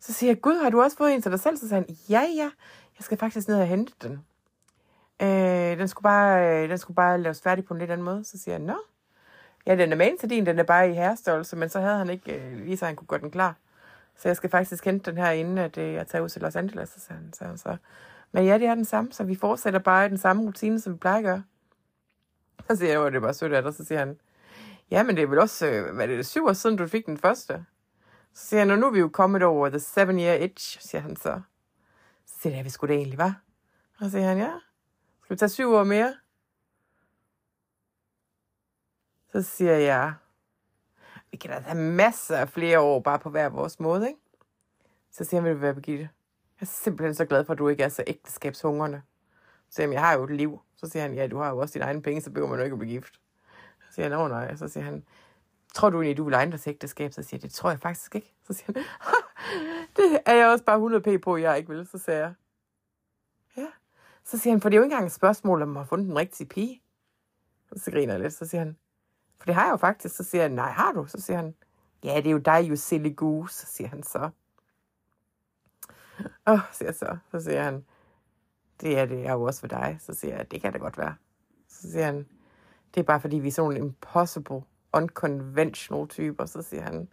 Så 0.00 0.12
siger 0.12 0.30
jeg, 0.30 0.40
Gud, 0.40 0.62
har 0.62 0.70
du 0.70 0.82
også 0.82 0.96
fået 0.96 1.14
en 1.14 1.22
til 1.22 1.30
dig 1.30 1.40
selv? 1.40 1.56
Så 1.56 1.68
siger 1.68 1.80
han, 1.80 1.96
ja, 2.08 2.22
ja, 2.36 2.50
jeg 2.98 3.04
skal 3.04 3.18
faktisk 3.18 3.48
ned 3.48 3.60
og 3.60 3.66
hente 3.66 3.92
den. 4.02 4.24
Øh, 5.22 5.78
den, 5.78 5.88
skulle 5.88 6.02
bare, 6.02 6.62
øh, 6.62 6.68
den 6.68 6.78
skulle 6.78 6.94
bare 6.94 7.20
laves 7.20 7.42
færdig 7.42 7.64
på 7.64 7.74
en 7.74 7.80
lidt 7.80 7.90
anden 7.90 8.04
måde. 8.04 8.24
Så 8.24 8.38
siger 8.38 8.54
jeg, 8.54 8.62
nå, 8.62 8.76
ja, 9.66 9.76
den 9.76 9.92
er 9.92 9.96
med 9.96 10.18
til 10.20 10.30
din, 10.30 10.46
den 10.46 10.58
er 10.58 10.62
bare 10.62 10.90
i 10.90 10.94
herrestørrelse, 10.94 11.56
men 11.56 11.68
så 11.68 11.80
havde 11.80 11.98
han 11.98 12.10
ikke 12.10 12.36
øh, 12.36 12.58
lige 12.64 12.76
så 12.76 12.86
han 12.86 12.96
kunne 12.96 13.08
gøre 13.08 13.20
den 13.20 13.30
klar. 13.30 13.54
Så 14.16 14.28
jeg 14.28 14.36
skal 14.36 14.50
faktisk 14.50 14.84
hente 14.84 15.10
den 15.10 15.18
her, 15.18 15.30
inden 15.30 15.58
at 15.58 15.78
øh, 15.78 15.94
jeg 15.94 16.06
tager 16.06 16.24
ud 16.24 16.28
til 16.28 16.42
Los 16.42 16.56
Angeles, 16.56 16.88
så 16.88 17.00
siger 17.00 17.14
han. 17.14 17.32
Så, 17.32 17.62
så. 17.62 17.76
Men 18.36 18.44
ja, 18.44 18.58
det 18.58 18.66
er 18.66 18.74
den 18.74 18.84
samme, 18.84 19.12
så 19.12 19.24
vi 19.24 19.34
fortsætter 19.34 19.80
bare 19.80 20.06
i 20.06 20.08
den 20.08 20.18
samme 20.18 20.42
rutine, 20.42 20.80
som 20.80 20.92
vi 20.92 20.98
plejer 20.98 21.16
at 21.16 21.24
gøre. 21.24 21.44
Så 22.70 22.76
siger 22.76 22.92
jeg, 22.92 23.06
at 23.06 23.12
det 23.12 23.16
er 23.16 23.20
bare 23.20 23.34
sødt 23.34 23.52
af 23.52 23.62
dig. 23.62 23.74
Så 23.74 23.84
siger 23.84 23.98
han, 23.98 24.20
ja, 24.90 25.02
men 25.02 25.16
det 25.16 25.22
er 25.22 25.26
vel 25.26 25.38
også, 25.38 25.66
øh, 25.66 25.94
hvad 25.94 26.08
er 26.08 26.16
det, 26.16 26.26
syv 26.26 26.46
år 26.46 26.52
siden, 26.52 26.76
du 26.76 26.86
fik 26.86 27.06
den 27.06 27.18
første? 27.18 27.66
Så 28.32 28.46
siger 28.46 28.64
han, 28.64 28.78
nu 28.78 28.86
er 28.86 28.90
vi 28.90 28.98
jo 28.98 29.08
kommet 29.08 29.42
over 29.42 29.68
the 29.68 29.80
seven 29.80 30.18
year 30.18 30.34
itch, 30.34 30.80
siger 30.80 31.02
han 31.02 31.16
så. 31.16 31.40
Så 32.26 32.40
siger 32.40 32.56
jeg, 32.56 32.64
vi 32.64 32.70
skulle 32.70 32.94
det 32.94 32.98
egentlig, 32.98 33.18
var. 33.18 33.42
Og 33.98 34.04
så 34.04 34.10
siger 34.10 34.24
han, 34.24 34.38
ja, 34.38 34.52
skal 35.24 35.34
vi 35.34 35.38
tage 35.38 35.48
syv 35.48 35.72
år 35.72 35.84
mere? 35.84 36.14
Så 39.32 39.42
siger 39.42 39.76
jeg, 39.76 40.14
vi 41.30 41.36
kan 41.36 41.50
da 41.50 41.58
have 41.58 41.78
masser 41.78 42.36
af 42.36 42.48
flere 42.48 42.80
år 42.80 43.00
bare 43.00 43.18
på 43.18 43.30
hver 43.30 43.48
vores 43.48 43.80
måde, 43.80 44.08
ikke? 44.08 44.20
Så 45.10 45.24
siger 45.24 45.40
han, 45.40 45.48
vil 45.48 45.54
du 45.54 45.60
være, 45.60 45.74
Birgitte? 45.74 46.08
Jeg 46.60 46.66
er 46.66 46.66
simpelthen 46.66 47.14
så 47.14 47.24
glad 47.24 47.44
for, 47.44 47.52
at 47.52 47.58
du 47.58 47.68
ikke 47.68 47.82
er 47.82 47.88
så 47.88 48.04
ægteskabshungrende. 48.06 49.02
Så 49.68 49.74
siger 49.74 49.86
han, 49.86 49.92
jeg 49.92 50.00
har 50.00 50.14
jo 50.14 50.24
et 50.24 50.30
liv. 50.30 50.60
Så 50.76 50.88
siger 50.88 51.02
han, 51.02 51.14
ja, 51.14 51.26
du 51.26 51.38
har 51.38 51.50
jo 51.50 51.58
også 51.58 51.74
dine 51.74 51.84
egne 51.84 52.02
penge, 52.02 52.20
så 52.20 52.30
behøver 52.30 52.50
man 52.50 52.58
jo 52.58 52.64
ikke 52.64 52.74
at 52.74 52.78
blive 52.78 52.92
gift. 52.92 53.14
Så 53.88 53.94
siger 53.94 54.08
han, 54.08 54.18
åh 54.18 54.30
nej. 54.30 54.56
Så 54.56 54.68
siger 54.68 54.84
han, 54.84 55.04
tror 55.74 55.90
du 55.90 56.00
egentlig, 56.02 56.16
du 56.16 56.24
vil 56.24 56.34
egne 56.34 56.52
dig 56.52 56.60
til 56.60 56.70
ægteskab? 56.70 57.12
Så 57.12 57.22
siger 57.22 57.38
jeg, 57.38 57.42
det 57.42 57.52
tror 57.52 57.70
jeg 57.70 57.80
faktisk 57.80 58.14
ikke. 58.14 58.34
Så 58.46 58.52
siger 58.52 58.66
han, 58.66 58.84
det 59.96 60.20
er 60.26 60.34
jeg 60.34 60.48
også 60.48 60.64
bare 60.64 60.76
100 60.76 61.18
p 61.18 61.22
på, 61.22 61.36
jeg 61.36 61.58
ikke 61.58 61.68
vil. 61.68 61.86
Så 61.86 61.98
siger 61.98 62.16
jeg, 62.16 62.34
ja. 63.56 63.66
Så 64.24 64.38
siger 64.38 64.54
han, 64.54 64.60
for 64.60 64.68
det 64.68 64.76
er 64.76 64.78
jo 64.78 64.84
ikke 64.84 64.92
engang 64.92 65.06
et 65.06 65.12
spørgsmål, 65.12 65.62
om 65.62 65.68
man 65.68 65.76
har 65.76 65.84
fundet 65.84 66.06
den 66.06 66.16
rigtige 66.16 66.46
pige. 66.46 66.82
Så 67.76 67.90
griner 67.90 68.12
jeg 68.12 68.22
lidt, 68.22 68.34
så 68.34 68.46
siger 68.46 68.58
han, 68.58 68.76
for 69.38 69.46
det 69.46 69.54
har 69.54 69.64
jeg 69.64 69.72
jo 69.72 69.76
faktisk. 69.76 70.16
Så 70.16 70.24
siger 70.24 70.42
han, 70.42 70.52
nej, 70.52 70.70
har 70.70 70.92
du? 70.92 71.06
Så 71.06 71.20
siger 71.20 71.36
han, 71.36 71.54
ja, 72.04 72.16
det 72.16 72.26
er 72.26 72.30
jo 72.30 72.38
dig, 72.38 72.66
you 72.68 72.76
silly 72.76 73.16
goose, 73.16 73.54
så 73.54 73.66
siger 73.66 73.88
han 73.88 74.02
så. 74.02 74.30
Åh, 76.46 76.52
oh, 76.52 76.58
siger 76.72 76.88
jeg 76.88 76.94
så. 76.94 77.16
Så 77.30 77.40
siger 77.40 77.62
han, 77.62 77.84
det 78.80 78.98
er 78.98 79.06
det 79.06 79.26
er 79.26 79.32
jo 79.32 79.42
også 79.42 79.60
for 79.60 79.66
dig. 79.66 79.96
Så 80.00 80.14
siger 80.14 80.36
jeg, 80.36 80.50
det 80.50 80.60
kan 80.62 80.72
det 80.72 80.80
godt 80.80 80.98
være. 80.98 81.14
Så 81.68 81.90
siger 81.90 82.04
han, 82.04 82.26
det 82.94 83.00
er 83.00 83.04
bare 83.04 83.20
fordi, 83.20 83.36
vi 83.36 83.48
er 83.48 83.52
sådan 83.52 83.70
nogle 83.70 83.86
impossible, 83.86 84.62
unconventional 84.92 86.08
typer. 86.08 86.46
Så 86.46 86.62
siger 86.62 86.82
han, 86.82 87.08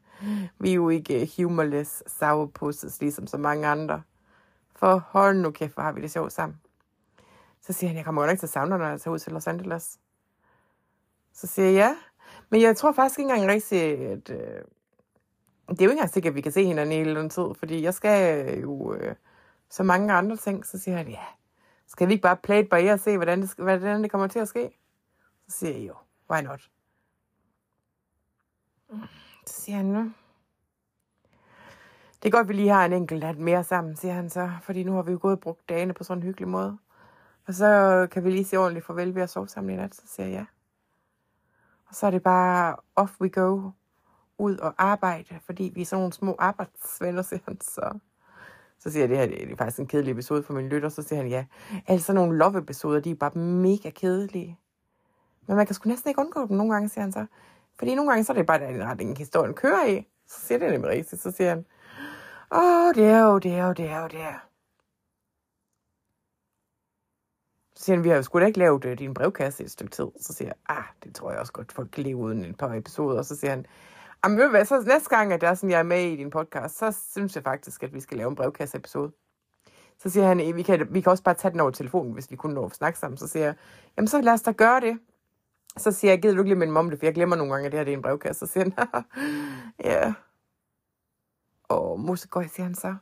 vi 0.60 0.70
er 0.70 0.74
jo 0.74 0.90
ikke 0.90 1.22
øh, 1.22 1.28
humorless 1.38 2.04
sourpusses, 2.08 3.02
ligesom 3.02 3.28
så 3.28 3.38
mange 3.38 3.68
andre. 3.68 4.02
For 4.76 4.98
hold 4.98 5.38
nu 5.38 5.52
kæft, 5.52 5.74
hvor 5.74 5.84
har 5.84 5.92
vi 5.92 6.02
det 6.02 6.12
sjovt 6.12 6.32
sammen. 6.32 6.60
Så 7.62 7.74
siger 7.74 7.88
han, 7.88 7.98
jeg 7.98 8.06
kommer 8.06 8.22
godt 8.22 8.32
ikke 8.32 8.42
til 8.42 8.48
at 8.48 8.52
savne 8.52 8.78
når 8.78 8.86
jeg 8.86 9.02
tager 9.02 9.14
ud 9.14 9.20
til 9.20 9.34
Los 9.34 9.48
Angeles. 9.48 10.00
Så 11.34 11.48
siger 11.48 11.66
jeg, 11.66 11.76
ja. 11.76 11.96
Men 12.50 12.62
jeg 12.62 12.78
tror 12.78 12.92
faktisk 12.92 13.20
ikke 13.20 13.32
engang 13.32 13.52
rigtig, 13.52 13.82
at... 13.82 14.30
Øh, 14.30 14.62
det 15.70 15.82
er 15.82 15.86
jo 15.86 15.90
ikke 15.90 15.92
engang 15.92 16.14
sikkert, 16.14 16.32
at 16.32 16.36
vi 16.36 16.42
kan 16.42 16.52
se 16.52 16.66
hinanden 16.66 16.92
i 16.92 16.96
hele 16.96 17.16
den 17.16 17.30
tid, 17.30 17.46
fordi 17.60 17.82
jeg 17.82 17.94
skal 17.94 18.48
jo 18.60 18.94
øh, 18.94 19.16
så 19.70 19.84
mange 19.84 20.14
andre 20.14 20.38
ting. 20.38 20.66
Så 20.66 20.80
siger 20.80 20.98
han, 20.98 21.08
ja, 21.08 21.26
skal 21.88 22.08
vi 22.08 22.14
ikke 22.14 22.22
bare 22.22 22.38
play 22.38 22.64
it 22.64 22.70
by 22.70 22.76
ear 22.76 22.94
og 22.94 23.00
se, 23.00 23.18
hvordan 23.18 23.42
det, 23.42 23.54
hvordan 23.58 24.04
det 24.04 24.12
kommer 24.12 24.28
til 24.28 24.40
at 24.40 24.48
ske? 24.48 24.80
Så 25.48 25.58
siger 25.58 25.74
jeg 25.74 25.88
jo, 25.88 25.96
why 26.32 26.42
not? 26.42 26.70
Så 29.46 29.62
siger 29.62 29.76
han, 29.76 29.86
nu. 29.86 30.14
Det 32.24 32.30
er 32.30 32.32
godt, 32.32 32.44
at 32.44 32.48
vi 32.48 32.54
lige 32.54 32.70
har 32.70 32.86
en 32.86 32.94
enkelt 32.94 33.24
nat 33.24 33.38
mere 33.38 33.64
sammen, 33.64 33.96
siger 33.96 34.14
han 34.14 34.30
så, 34.30 34.52
fordi 34.62 34.84
nu 34.84 34.94
har 34.94 35.02
vi 35.02 35.12
jo 35.12 35.20
gået 35.22 35.34
og 35.34 35.40
brugt 35.40 35.70
dagene 35.70 35.94
på 35.94 36.04
sådan 36.04 36.18
en 36.18 36.24
hyggelig 36.24 36.48
måde. 36.48 36.78
Og 37.48 37.54
så 37.54 38.08
kan 38.12 38.24
vi 38.24 38.32
lige 38.32 38.46
se 38.46 38.58
ordentligt 38.58 38.86
farvel 38.86 39.16
ved 39.16 39.22
at 39.22 39.30
sove 39.30 39.48
sammen 39.48 39.74
i 39.74 39.78
nat, 39.78 39.96
så 39.96 40.02
siger 40.08 40.28
jeg 40.28 40.34
ja. 40.34 40.46
Og 41.86 41.96
så 41.96 42.08
er 42.08 42.12
det 42.12 42.24
bare 42.24 42.76
off 42.96 43.22
we 43.22 43.30
go, 43.30 43.72
ud 44.38 44.58
og 44.58 44.74
arbejde, 44.78 45.40
fordi 45.46 45.72
vi 45.76 45.82
er 45.82 45.86
sådan 45.86 46.02
nogle 46.02 46.14
små 46.14 46.36
arbejdsvenner, 46.40 47.22
siger 47.22 47.40
han 47.46 47.62
så. 47.62 48.00
Så 48.80 48.92
siger 48.92 49.02
jeg, 49.02 49.10
det 49.10 49.18
her 49.18 49.26
det 49.26 49.52
er 49.52 49.56
faktisk 49.56 49.80
en 49.80 49.88
kedelig 49.88 50.12
episode 50.12 50.44
for 50.44 50.54
min 50.54 50.70
lytter. 50.70 50.90
Så 50.90 51.02
siger 51.02 51.22
han, 51.22 51.28
ja, 51.28 51.46
altså 51.88 52.14
nogle 52.14 52.38
love-episoder, 52.38 53.00
de 53.00 53.12
er 53.12 53.16
bare 53.16 53.40
mega 53.40 53.90
kedelige. 53.90 54.60
Men 55.48 55.56
man 55.58 55.66
kan 55.66 55.76
sgu 55.76 55.90
næsten 55.90 56.10
ikke 56.10 56.20
undgå 56.20 56.48
dem 56.48 56.58
nogle 56.58 56.74
gange, 56.74 56.90
siger 56.90 57.02
han 57.02 57.12
så. 57.12 57.26
Fordi 57.80 57.96
nogle 57.96 58.12
gange, 58.12 58.24
så 58.24 58.34
er 58.34 58.38
det 58.38 58.46
bare 58.46 58.60
den 58.60 58.84
retning, 58.84 59.18
historien 59.18 59.54
kører 59.54 59.86
i. 59.86 60.08
Så 60.28 60.40
siger 60.40 60.60
det 60.60 60.72
nemlig 60.72 60.90
rigtigt. 60.90 61.22
Så 61.22 61.32
siger 61.32 61.50
han, 61.50 61.66
åh, 62.52 62.94
det 62.96 63.06
er 63.06 63.20
jo, 63.20 63.40
det 63.40 63.54
er 63.54 63.68
jo, 63.68 63.74
det 63.74 63.86
er 63.86 64.02
jo, 64.02 64.08
det 64.08 64.22
er. 64.22 64.40
Så 67.76 67.84
siger 67.84 67.96
han, 67.96 68.04
vi 68.04 68.10
har 68.10 68.16
jo 68.16 68.24
sgu 68.24 68.40
da 68.40 68.46
ikke 68.46 68.60
lavet 68.60 68.86
uh, 68.86 68.92
din 68.92 69.14
brevkasse 69.14 69.64
i 69.64 69.66
et 69.66 69.72
stykke 69.72 69.92
tid. 69.92 70.08
Så 70.20 70.34
siger 70.34 70.48
jeg, 70.48 70.56
ah, 70.78 70.84
det 71.04 71.16
tror 71.16 71.32
jeg 71.32 71.40
også 71.40 71.54
godt, 71.54 71.72
folk 71.72 71.90
kan 71.92 72.04
leve 72.04 72.18
uden 72.18 72.46
et 72.46 72.58
par 72.58 72.74
episoder. 72.74 73.18
Og 73.18 73.26
så 73.26 73.36
siger 73.36 73.52
han, 73.52 73.66
jamen 74.24 74.38
ved 74.38 74.46
du 74.46 74.50
hvad, 74.50 74.66
så 74.66 74.82
næste 74.82 75.10
gang, 75.10 75.34
at 75.34 75.42
der 75.42 75.48
er 75.48 75.54
sådan, 75.54 75.70
jeg 75.70 75.80
er 75.80 75.84
med 75.84 76.02
i 76.02 76.16
din 76.16 76.30
podcast, 76.30 76.78
så 76.78 76.92
synes 77.12 77.36
jeg 77.36 77.44
faktisk, 77.44 77.84
at 77.84 77.94
vi 77.94 78.00
skal 78.00 78.18
lave 78.18 78.30
en 78.30 78.36
brevkasse-episode. 78.36 79.12
Så 79.98 80.10
siger 80.10 80.26
han, 80.28 80.56
vi 80.56 80.64
kan, 80.64 80.94
vi 80.94 81.02
kan 81.02 81.12
også 81.12 81.24
bare 81.24 81.36
tage 81.36 81.52
den 81.52 81.60
over 81.60 81.72
telefonen, 81.72 82.14
hvis 82.14 82.32
vi 82.32 82.36
kunne 82.36 82.54
nå 82.54 82.66
at 82.66 82.76
snakke 82.76 83.00
sammen. 83.00 83.18
Så 83.18 83.28
siger 83.28 83.46
jeg, 83.46 83.56
jamen 83.98 84.08
så 84.08 84.22
lad 84.22 84.34
os 84.34 84.42
da 84.42 84.52
gøre 84.52 84.82
det. 84.82 85.00
Så 85.78 85.92
siger 85.92 86.12
jeg, 86.12 86.22
gider 86.22 86.36
du 86.36 86.42
ikke 86.42 86.50
lige 86.50 86.60
minde 86.60 86.80
om 86.80 86.90
det, 86.90 87.00
for 87.00 87.06
jeg 87.06 87.14
glemmer 87.14 87.36
nogle 87.36 87.54
gange, 87.54 87.66
at 87.66 87.72
det 87.72 87.80
her 87.80 87.84
det 87.84 87.94
er 87.94 87.98
en 87.98 88.02
brevkasse. 88.02 88.48
Så 88.48 88.54
siger 88.54 88.64
han, 88.64 89.04
ja. 89.92 90.14
Og 91.64 92.00
musegøj, 92.00 92.48
siger 92.48 92.64
han 92.64 92.76
så. 92.76 92.96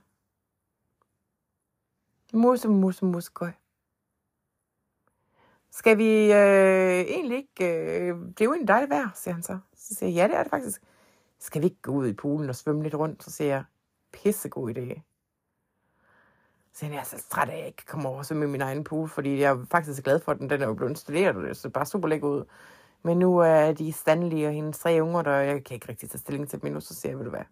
Muse, 2.34 2.70
muse, 2.70 3.06
musegøj. 3.06 3.52
Skal 5.72 5.98
vi 5.98 6.34
øh, 6.34 7.00
egentlig 7.00 7.38
ikke... 7.38 7.66
Øh, 7.66 8.16
det 8.20 8.42
er 8.42 8.46
jo 8.46 8.54
en 8.54 8.68
dejlig 8.68 8.90
vejr, 8.90 9.10
siger 9.16 9.34
han 9.34 9.44
så. 9.44 9.60
Så 9.76 9.96
siger 9.96 10.10
jeg, 10.10 10.16
ja, 10.16 10.28
det 10.28 10.40
er 10.40 10.44
det 10.44 10.50
faktisk. 10.50 10.82
Skal 11.42 11.62
vi 11.62 11.66
ikke 11.66 11.82
gå 11.82 11.92
ud 11.92 12.08
i 12.08 12.14
poolen 12.14 12.50
og 12.50 12.56
svømme 12.56 12.84
lidt 12.84 12.96
rundt? 12.96 13.24
Så 13.24 13.32
siger 13.32 13.50
jeg, 13.50 13.64
pissegod 14.14 14.78
idé. 14.78 15.02
Så 16.74 16.86
jeg 16.86 16.96
er 16.96 17.04
så 17.04 17.24
træt 17.30 17.50
af, 17.50 17.54
at 17.54 17.60
jeg 17.60 17.68
ikke 17.68 17.86
kommer 17.86 18.10
over 18.10 18.18
og 18.18 18.26
svømme 18.26 18.46
i 18.46 18.48
min 18.48 18.62
egen 18.62 18.84
pool, 18.84 19.10
fordi 19.10 19.40
jeg 19.40 19.52
er 19.52 19.66
faktisk 19.72 20.04
glad 20.04 20.20
for, 20.20 20.34
den, 20.34 20.50
den 20.50 20.62
er 20.62 20.68
jo 20.68 20.74
blevet 20.74 20.90
installeret, 20.90 21.36
og 21.36 21.44
det 21.44 21.58
ser 21.58 21.70
bare 21.70 21.86
super 21.86 22.08
lækker 22.08 22.28
ud. 22.28 22.44
Men 23.04 23.20
nu 23.20 23.38
er 23.38 23.72
de 23.72 23.92
Stanley 23.92 24.48
og 24.48 24.54
hendes 24.54 24.80
tre 24.80 25.00
unger, 25.02 25.22
der 25.22 25.32
jeg 25.32 25.64
kan 25.64 25.76
ikke 25.76 25.90
rigtig 25.90 26.10
tage 26.10 26.20
stilling 26.20 26.50
til 26.50 26.62
dem 26.62 26.68
endnu, 26.68 26.82
så 26.82 26.96
siger 26.96 27.12
jeg, 27.12 27.18
vil 27.18 27.26
du 27.26 27.32
hvad? 27.32 27.46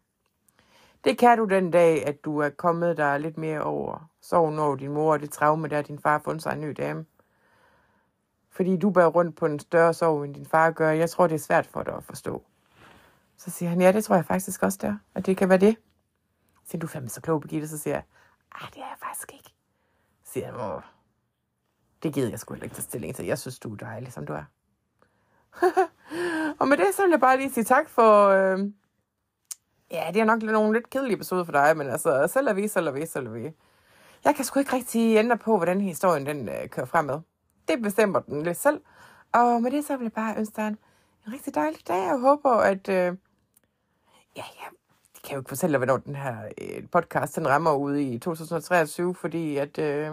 Det 1.03 1.17
kan 1.17 1.37
du 1.37 1.45
den 1.45 1.71
dag, 1.71 2.05
at 2.05 2.25
du 2.25 2.37
er 2.37 2.49
kommet 2.49 2.97
der 2.97 3.17
lidt 3.17 3.37
mere 3.37 3.63
over 3.63 4.09
sorgen 4.21 4.59
over 4.59 4.75
din 4.75 4.91
mor 4.91 5.11
og 5.13 5.19
det 5.19 5.31
traume, 5.31 5.67
der 5.67 5.81
din 5.81 5.99
far 5.99 6.11
har 6.11 6.21
fundet 6.23 6.43
sig 6.43 6.53
en 6.53 6.61
ny 6.61 6.71
dame 6.77 7.05
fordi 8.59 8.77
du 8.77 8.89
bærer 8.89 9.07
rundt 9.07 9.37
på 9.37 9.45
en 9.45 9.59
større 9.59 9.93
sorg, 9.93 10.25
end 10.25 10.35
din 10.35 10.45
far 10.45 10.71
gør. 10.71 10.89
Jeg 10.89 11.09
tror, 11.09 11.27
det 11.27 11.35
er 11.35 11.39
svært 11.39 11.67
for 11.67 11.83
dig 11.83 11.93
at 11.93 12.03
forstå. 12.03 12.48
Så 13.39 13.49
siger 13.51 13.69
han, 13.69 13.81
ja, 13.81 13.91
det 13.91 14.03
tror 14.03 14.15
jeg 14.15 14.25
faktisk 14.25 14.63
også 14.63 14.77
der, 14.81 14.95
at 15.15 15.25
det 15.25 15.37
kan 15.37 15.49
være 15.49 15.57
det. 15.57 15.75
Så 16.63 16.69
siger 16.71 16.79
du 16.79 16.87
fandme 16.87 17.09
så 17.09 17.21
klog, 17.21 17.41
Birgitte. 17.41 17.67
Så 17.67 17.77
siger 17.77 17.93
jeg, 17.93 18.03
ah, 18.51 18.69
det 18.69 18.77
er 18.77 18.87
jeg 18.87 18.97
faktisk 18.99 19.33
ikke. 19.33 19.53
Så 20.23 20.31
siger 20.31 20.45
han, 20.45 20.55
Åh, 20.55 20.81
det 22.03 22.13
gider 22.13 22.29
jeg 22.29 22.39
sgu 22.39 22.53
heller 22.53 22.63
ikke 22.63 22.75
tage 22.75 22.83
stilling 22.83 23.15
til. 23.15 23.25
Jeg 23.25 23.39
synes, 23.39 23.59
du 23.59 23.73
er 23.73 23.77
dejlig, 23.77 24.13
som 24.13 24.25
du 24.25 24.33
er. 24.33 24.43
og 26.59 26.67
med 26.67 26.77
det, 26.77 26.85
så 26.95 27.01
vil 27.01 27.11
jeg 27.11 27.19
bare 27.19 27.37
lige 27.37 27.51
sige 27.51 27.63
tak 27.63 27.89
for... 27.89 28.27
Øh... 28.27 28.59
Ja, 29.91 30.11
det 30.13 30.21
er 30.21 30.25
nok 30.25 30.41
nogle 30.41 30.73
lidt 30.73 30.89
kedelige 30.89 31.15
episoder 31.15 31.43
for 31.43 31.51
dig, 31.51 31.77
men 31.77 31.89
altså, 31.89 32.27
selv 32.33 32.47
er 32.47 32.53
vi, 32.53 32.67
selv 32.67 32.87
er 32.87 32.91
vi, 32.91 33.05
selv 33.05 33.27
er 33.27 33.31
vi. 33.31 33.51
Jeg 34.23 34.35
kan 34.35 34.45
sgu 34.45 34.59
ikke 34.59 34.75
rigtig 34.75 35.17
ændre 35.17 35.37
på, 35.37 35.57
hvordan 35.57 35.81
historien 35.81 36.25
den 36.25 36.49
øh, 36.49 36.69
kører 36.69 36.85
fremad 36.85 37.21
det 37.69 37.81
bestemmer 37.81 38.19
den 38.19 38.43
lidt 38.43 38.57
selv. 38.57 38.81
Og 39.31 39.61
med 39.61 39.71
det 39.71 39.85
så 39.85 39.97
vil 39.97 40.03
jeg 40.03 40.13
bare 40.13 40.37
ønske 40.37 40.55
dig 40.55 40.67
en, 40.67 40.77
en 41.27 41.33
rigtig 41.33 41.55
dejlig 41.55 41.87
dag. 41.87 42.07
Jeg 42.07 42.19
håber, 42.19 42.51
at... 42.51 42.89
Øh, 42.89 43.15
ja, 44.35 44.43
ja, 44.61 44.65
det 45.15 45.23
kan 45.23 45.33
jo 45.33 45.39
ikke 45.39 45.49
fortælle 45.49 45.71
dig, 45.71 45.77
hvornår 45.77 45.97
den 45.97 46.15
her 46.15 46.49
øh, 46.61 46.89
podcast 46.91 47.35
den 47.35 47.47
rammer 47.47 47.73
ud 47.75 47.97
i 47.97 48.19
2023, 48.19 49.15
fordi 49.15 49.57
at... 49.57 49.77
Øh, 49.77 50.05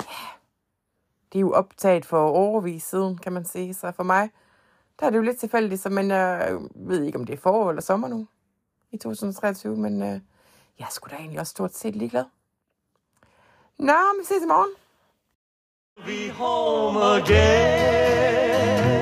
ja, 0.00 0.28
det 1.32 1.38
er 1.38 1.40
jo 1.40 1.52
optaget 1.52 2.06
for 2.06 2.28
overvis 2.28 2.82
siden, 2.82 3.18
kan 3.18 3.32
man 3.32 3.44
sige. 3.44 3.74
Så 3.74 3.92
for 3.92 4.02
mig, 4.02 4.30
der 5.00 5.06
er 5.06 5.10
det 5.10 5.16
jo 5.16 5.22
lidt 5.22 5.38
tilfældigt, 5.38 5.80
så 5.80 5.90
men 5.90 6.10
jeg 6.10 6.58
ved 6.74 7.02
ikke, 7.02 7.18
om 7.18 7.26
det 7.26 7.32
er 7.32 7.36
forår 7.36 7.68
eller 7.68 7.82
sommer 7.82 8.08
nu 8.08 8.26
i 8.90 8.96
2023, 8.96 9.76
men 9.76 10.02
øh, 10.02 10.20
jeg 10.78 10.86
skulle 10.90 11.12
da 11.12 11.20
egentlig 11.20 11.40
også 11.40 11.50
stort 11.50 11.74
set 11.74 11.96
ligeglad. 11.96 12.24
Nå, 13.78 13.92
vi 14.18 14.24
ses 14.24 14.42
i 14.42 14.46
morgen. 14.46 14.70
Be 16.06 16.32
home 16.32 17.00
again. 17.00 18.97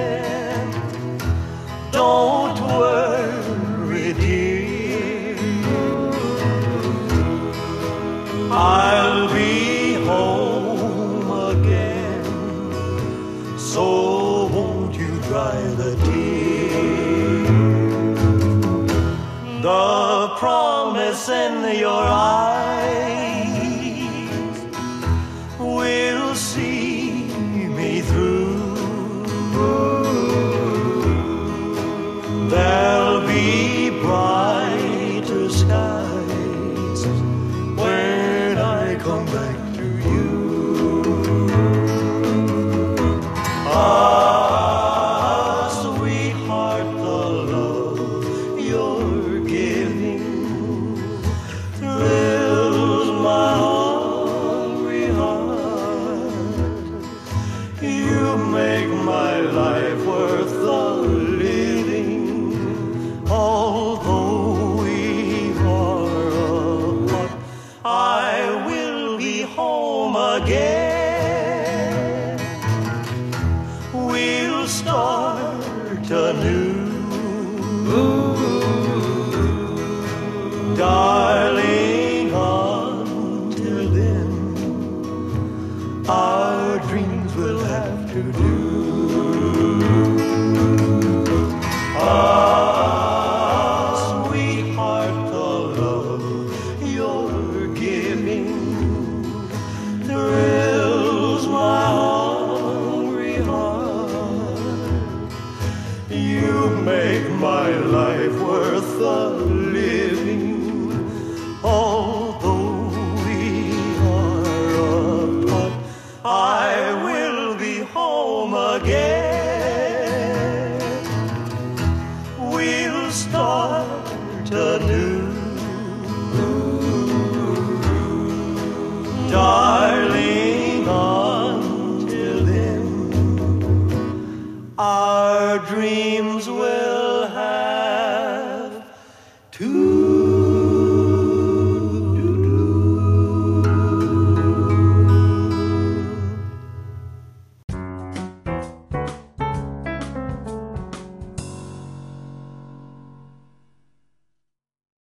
In 21.28 21.78
your 21.78 22.04
eyes 22.04 22.45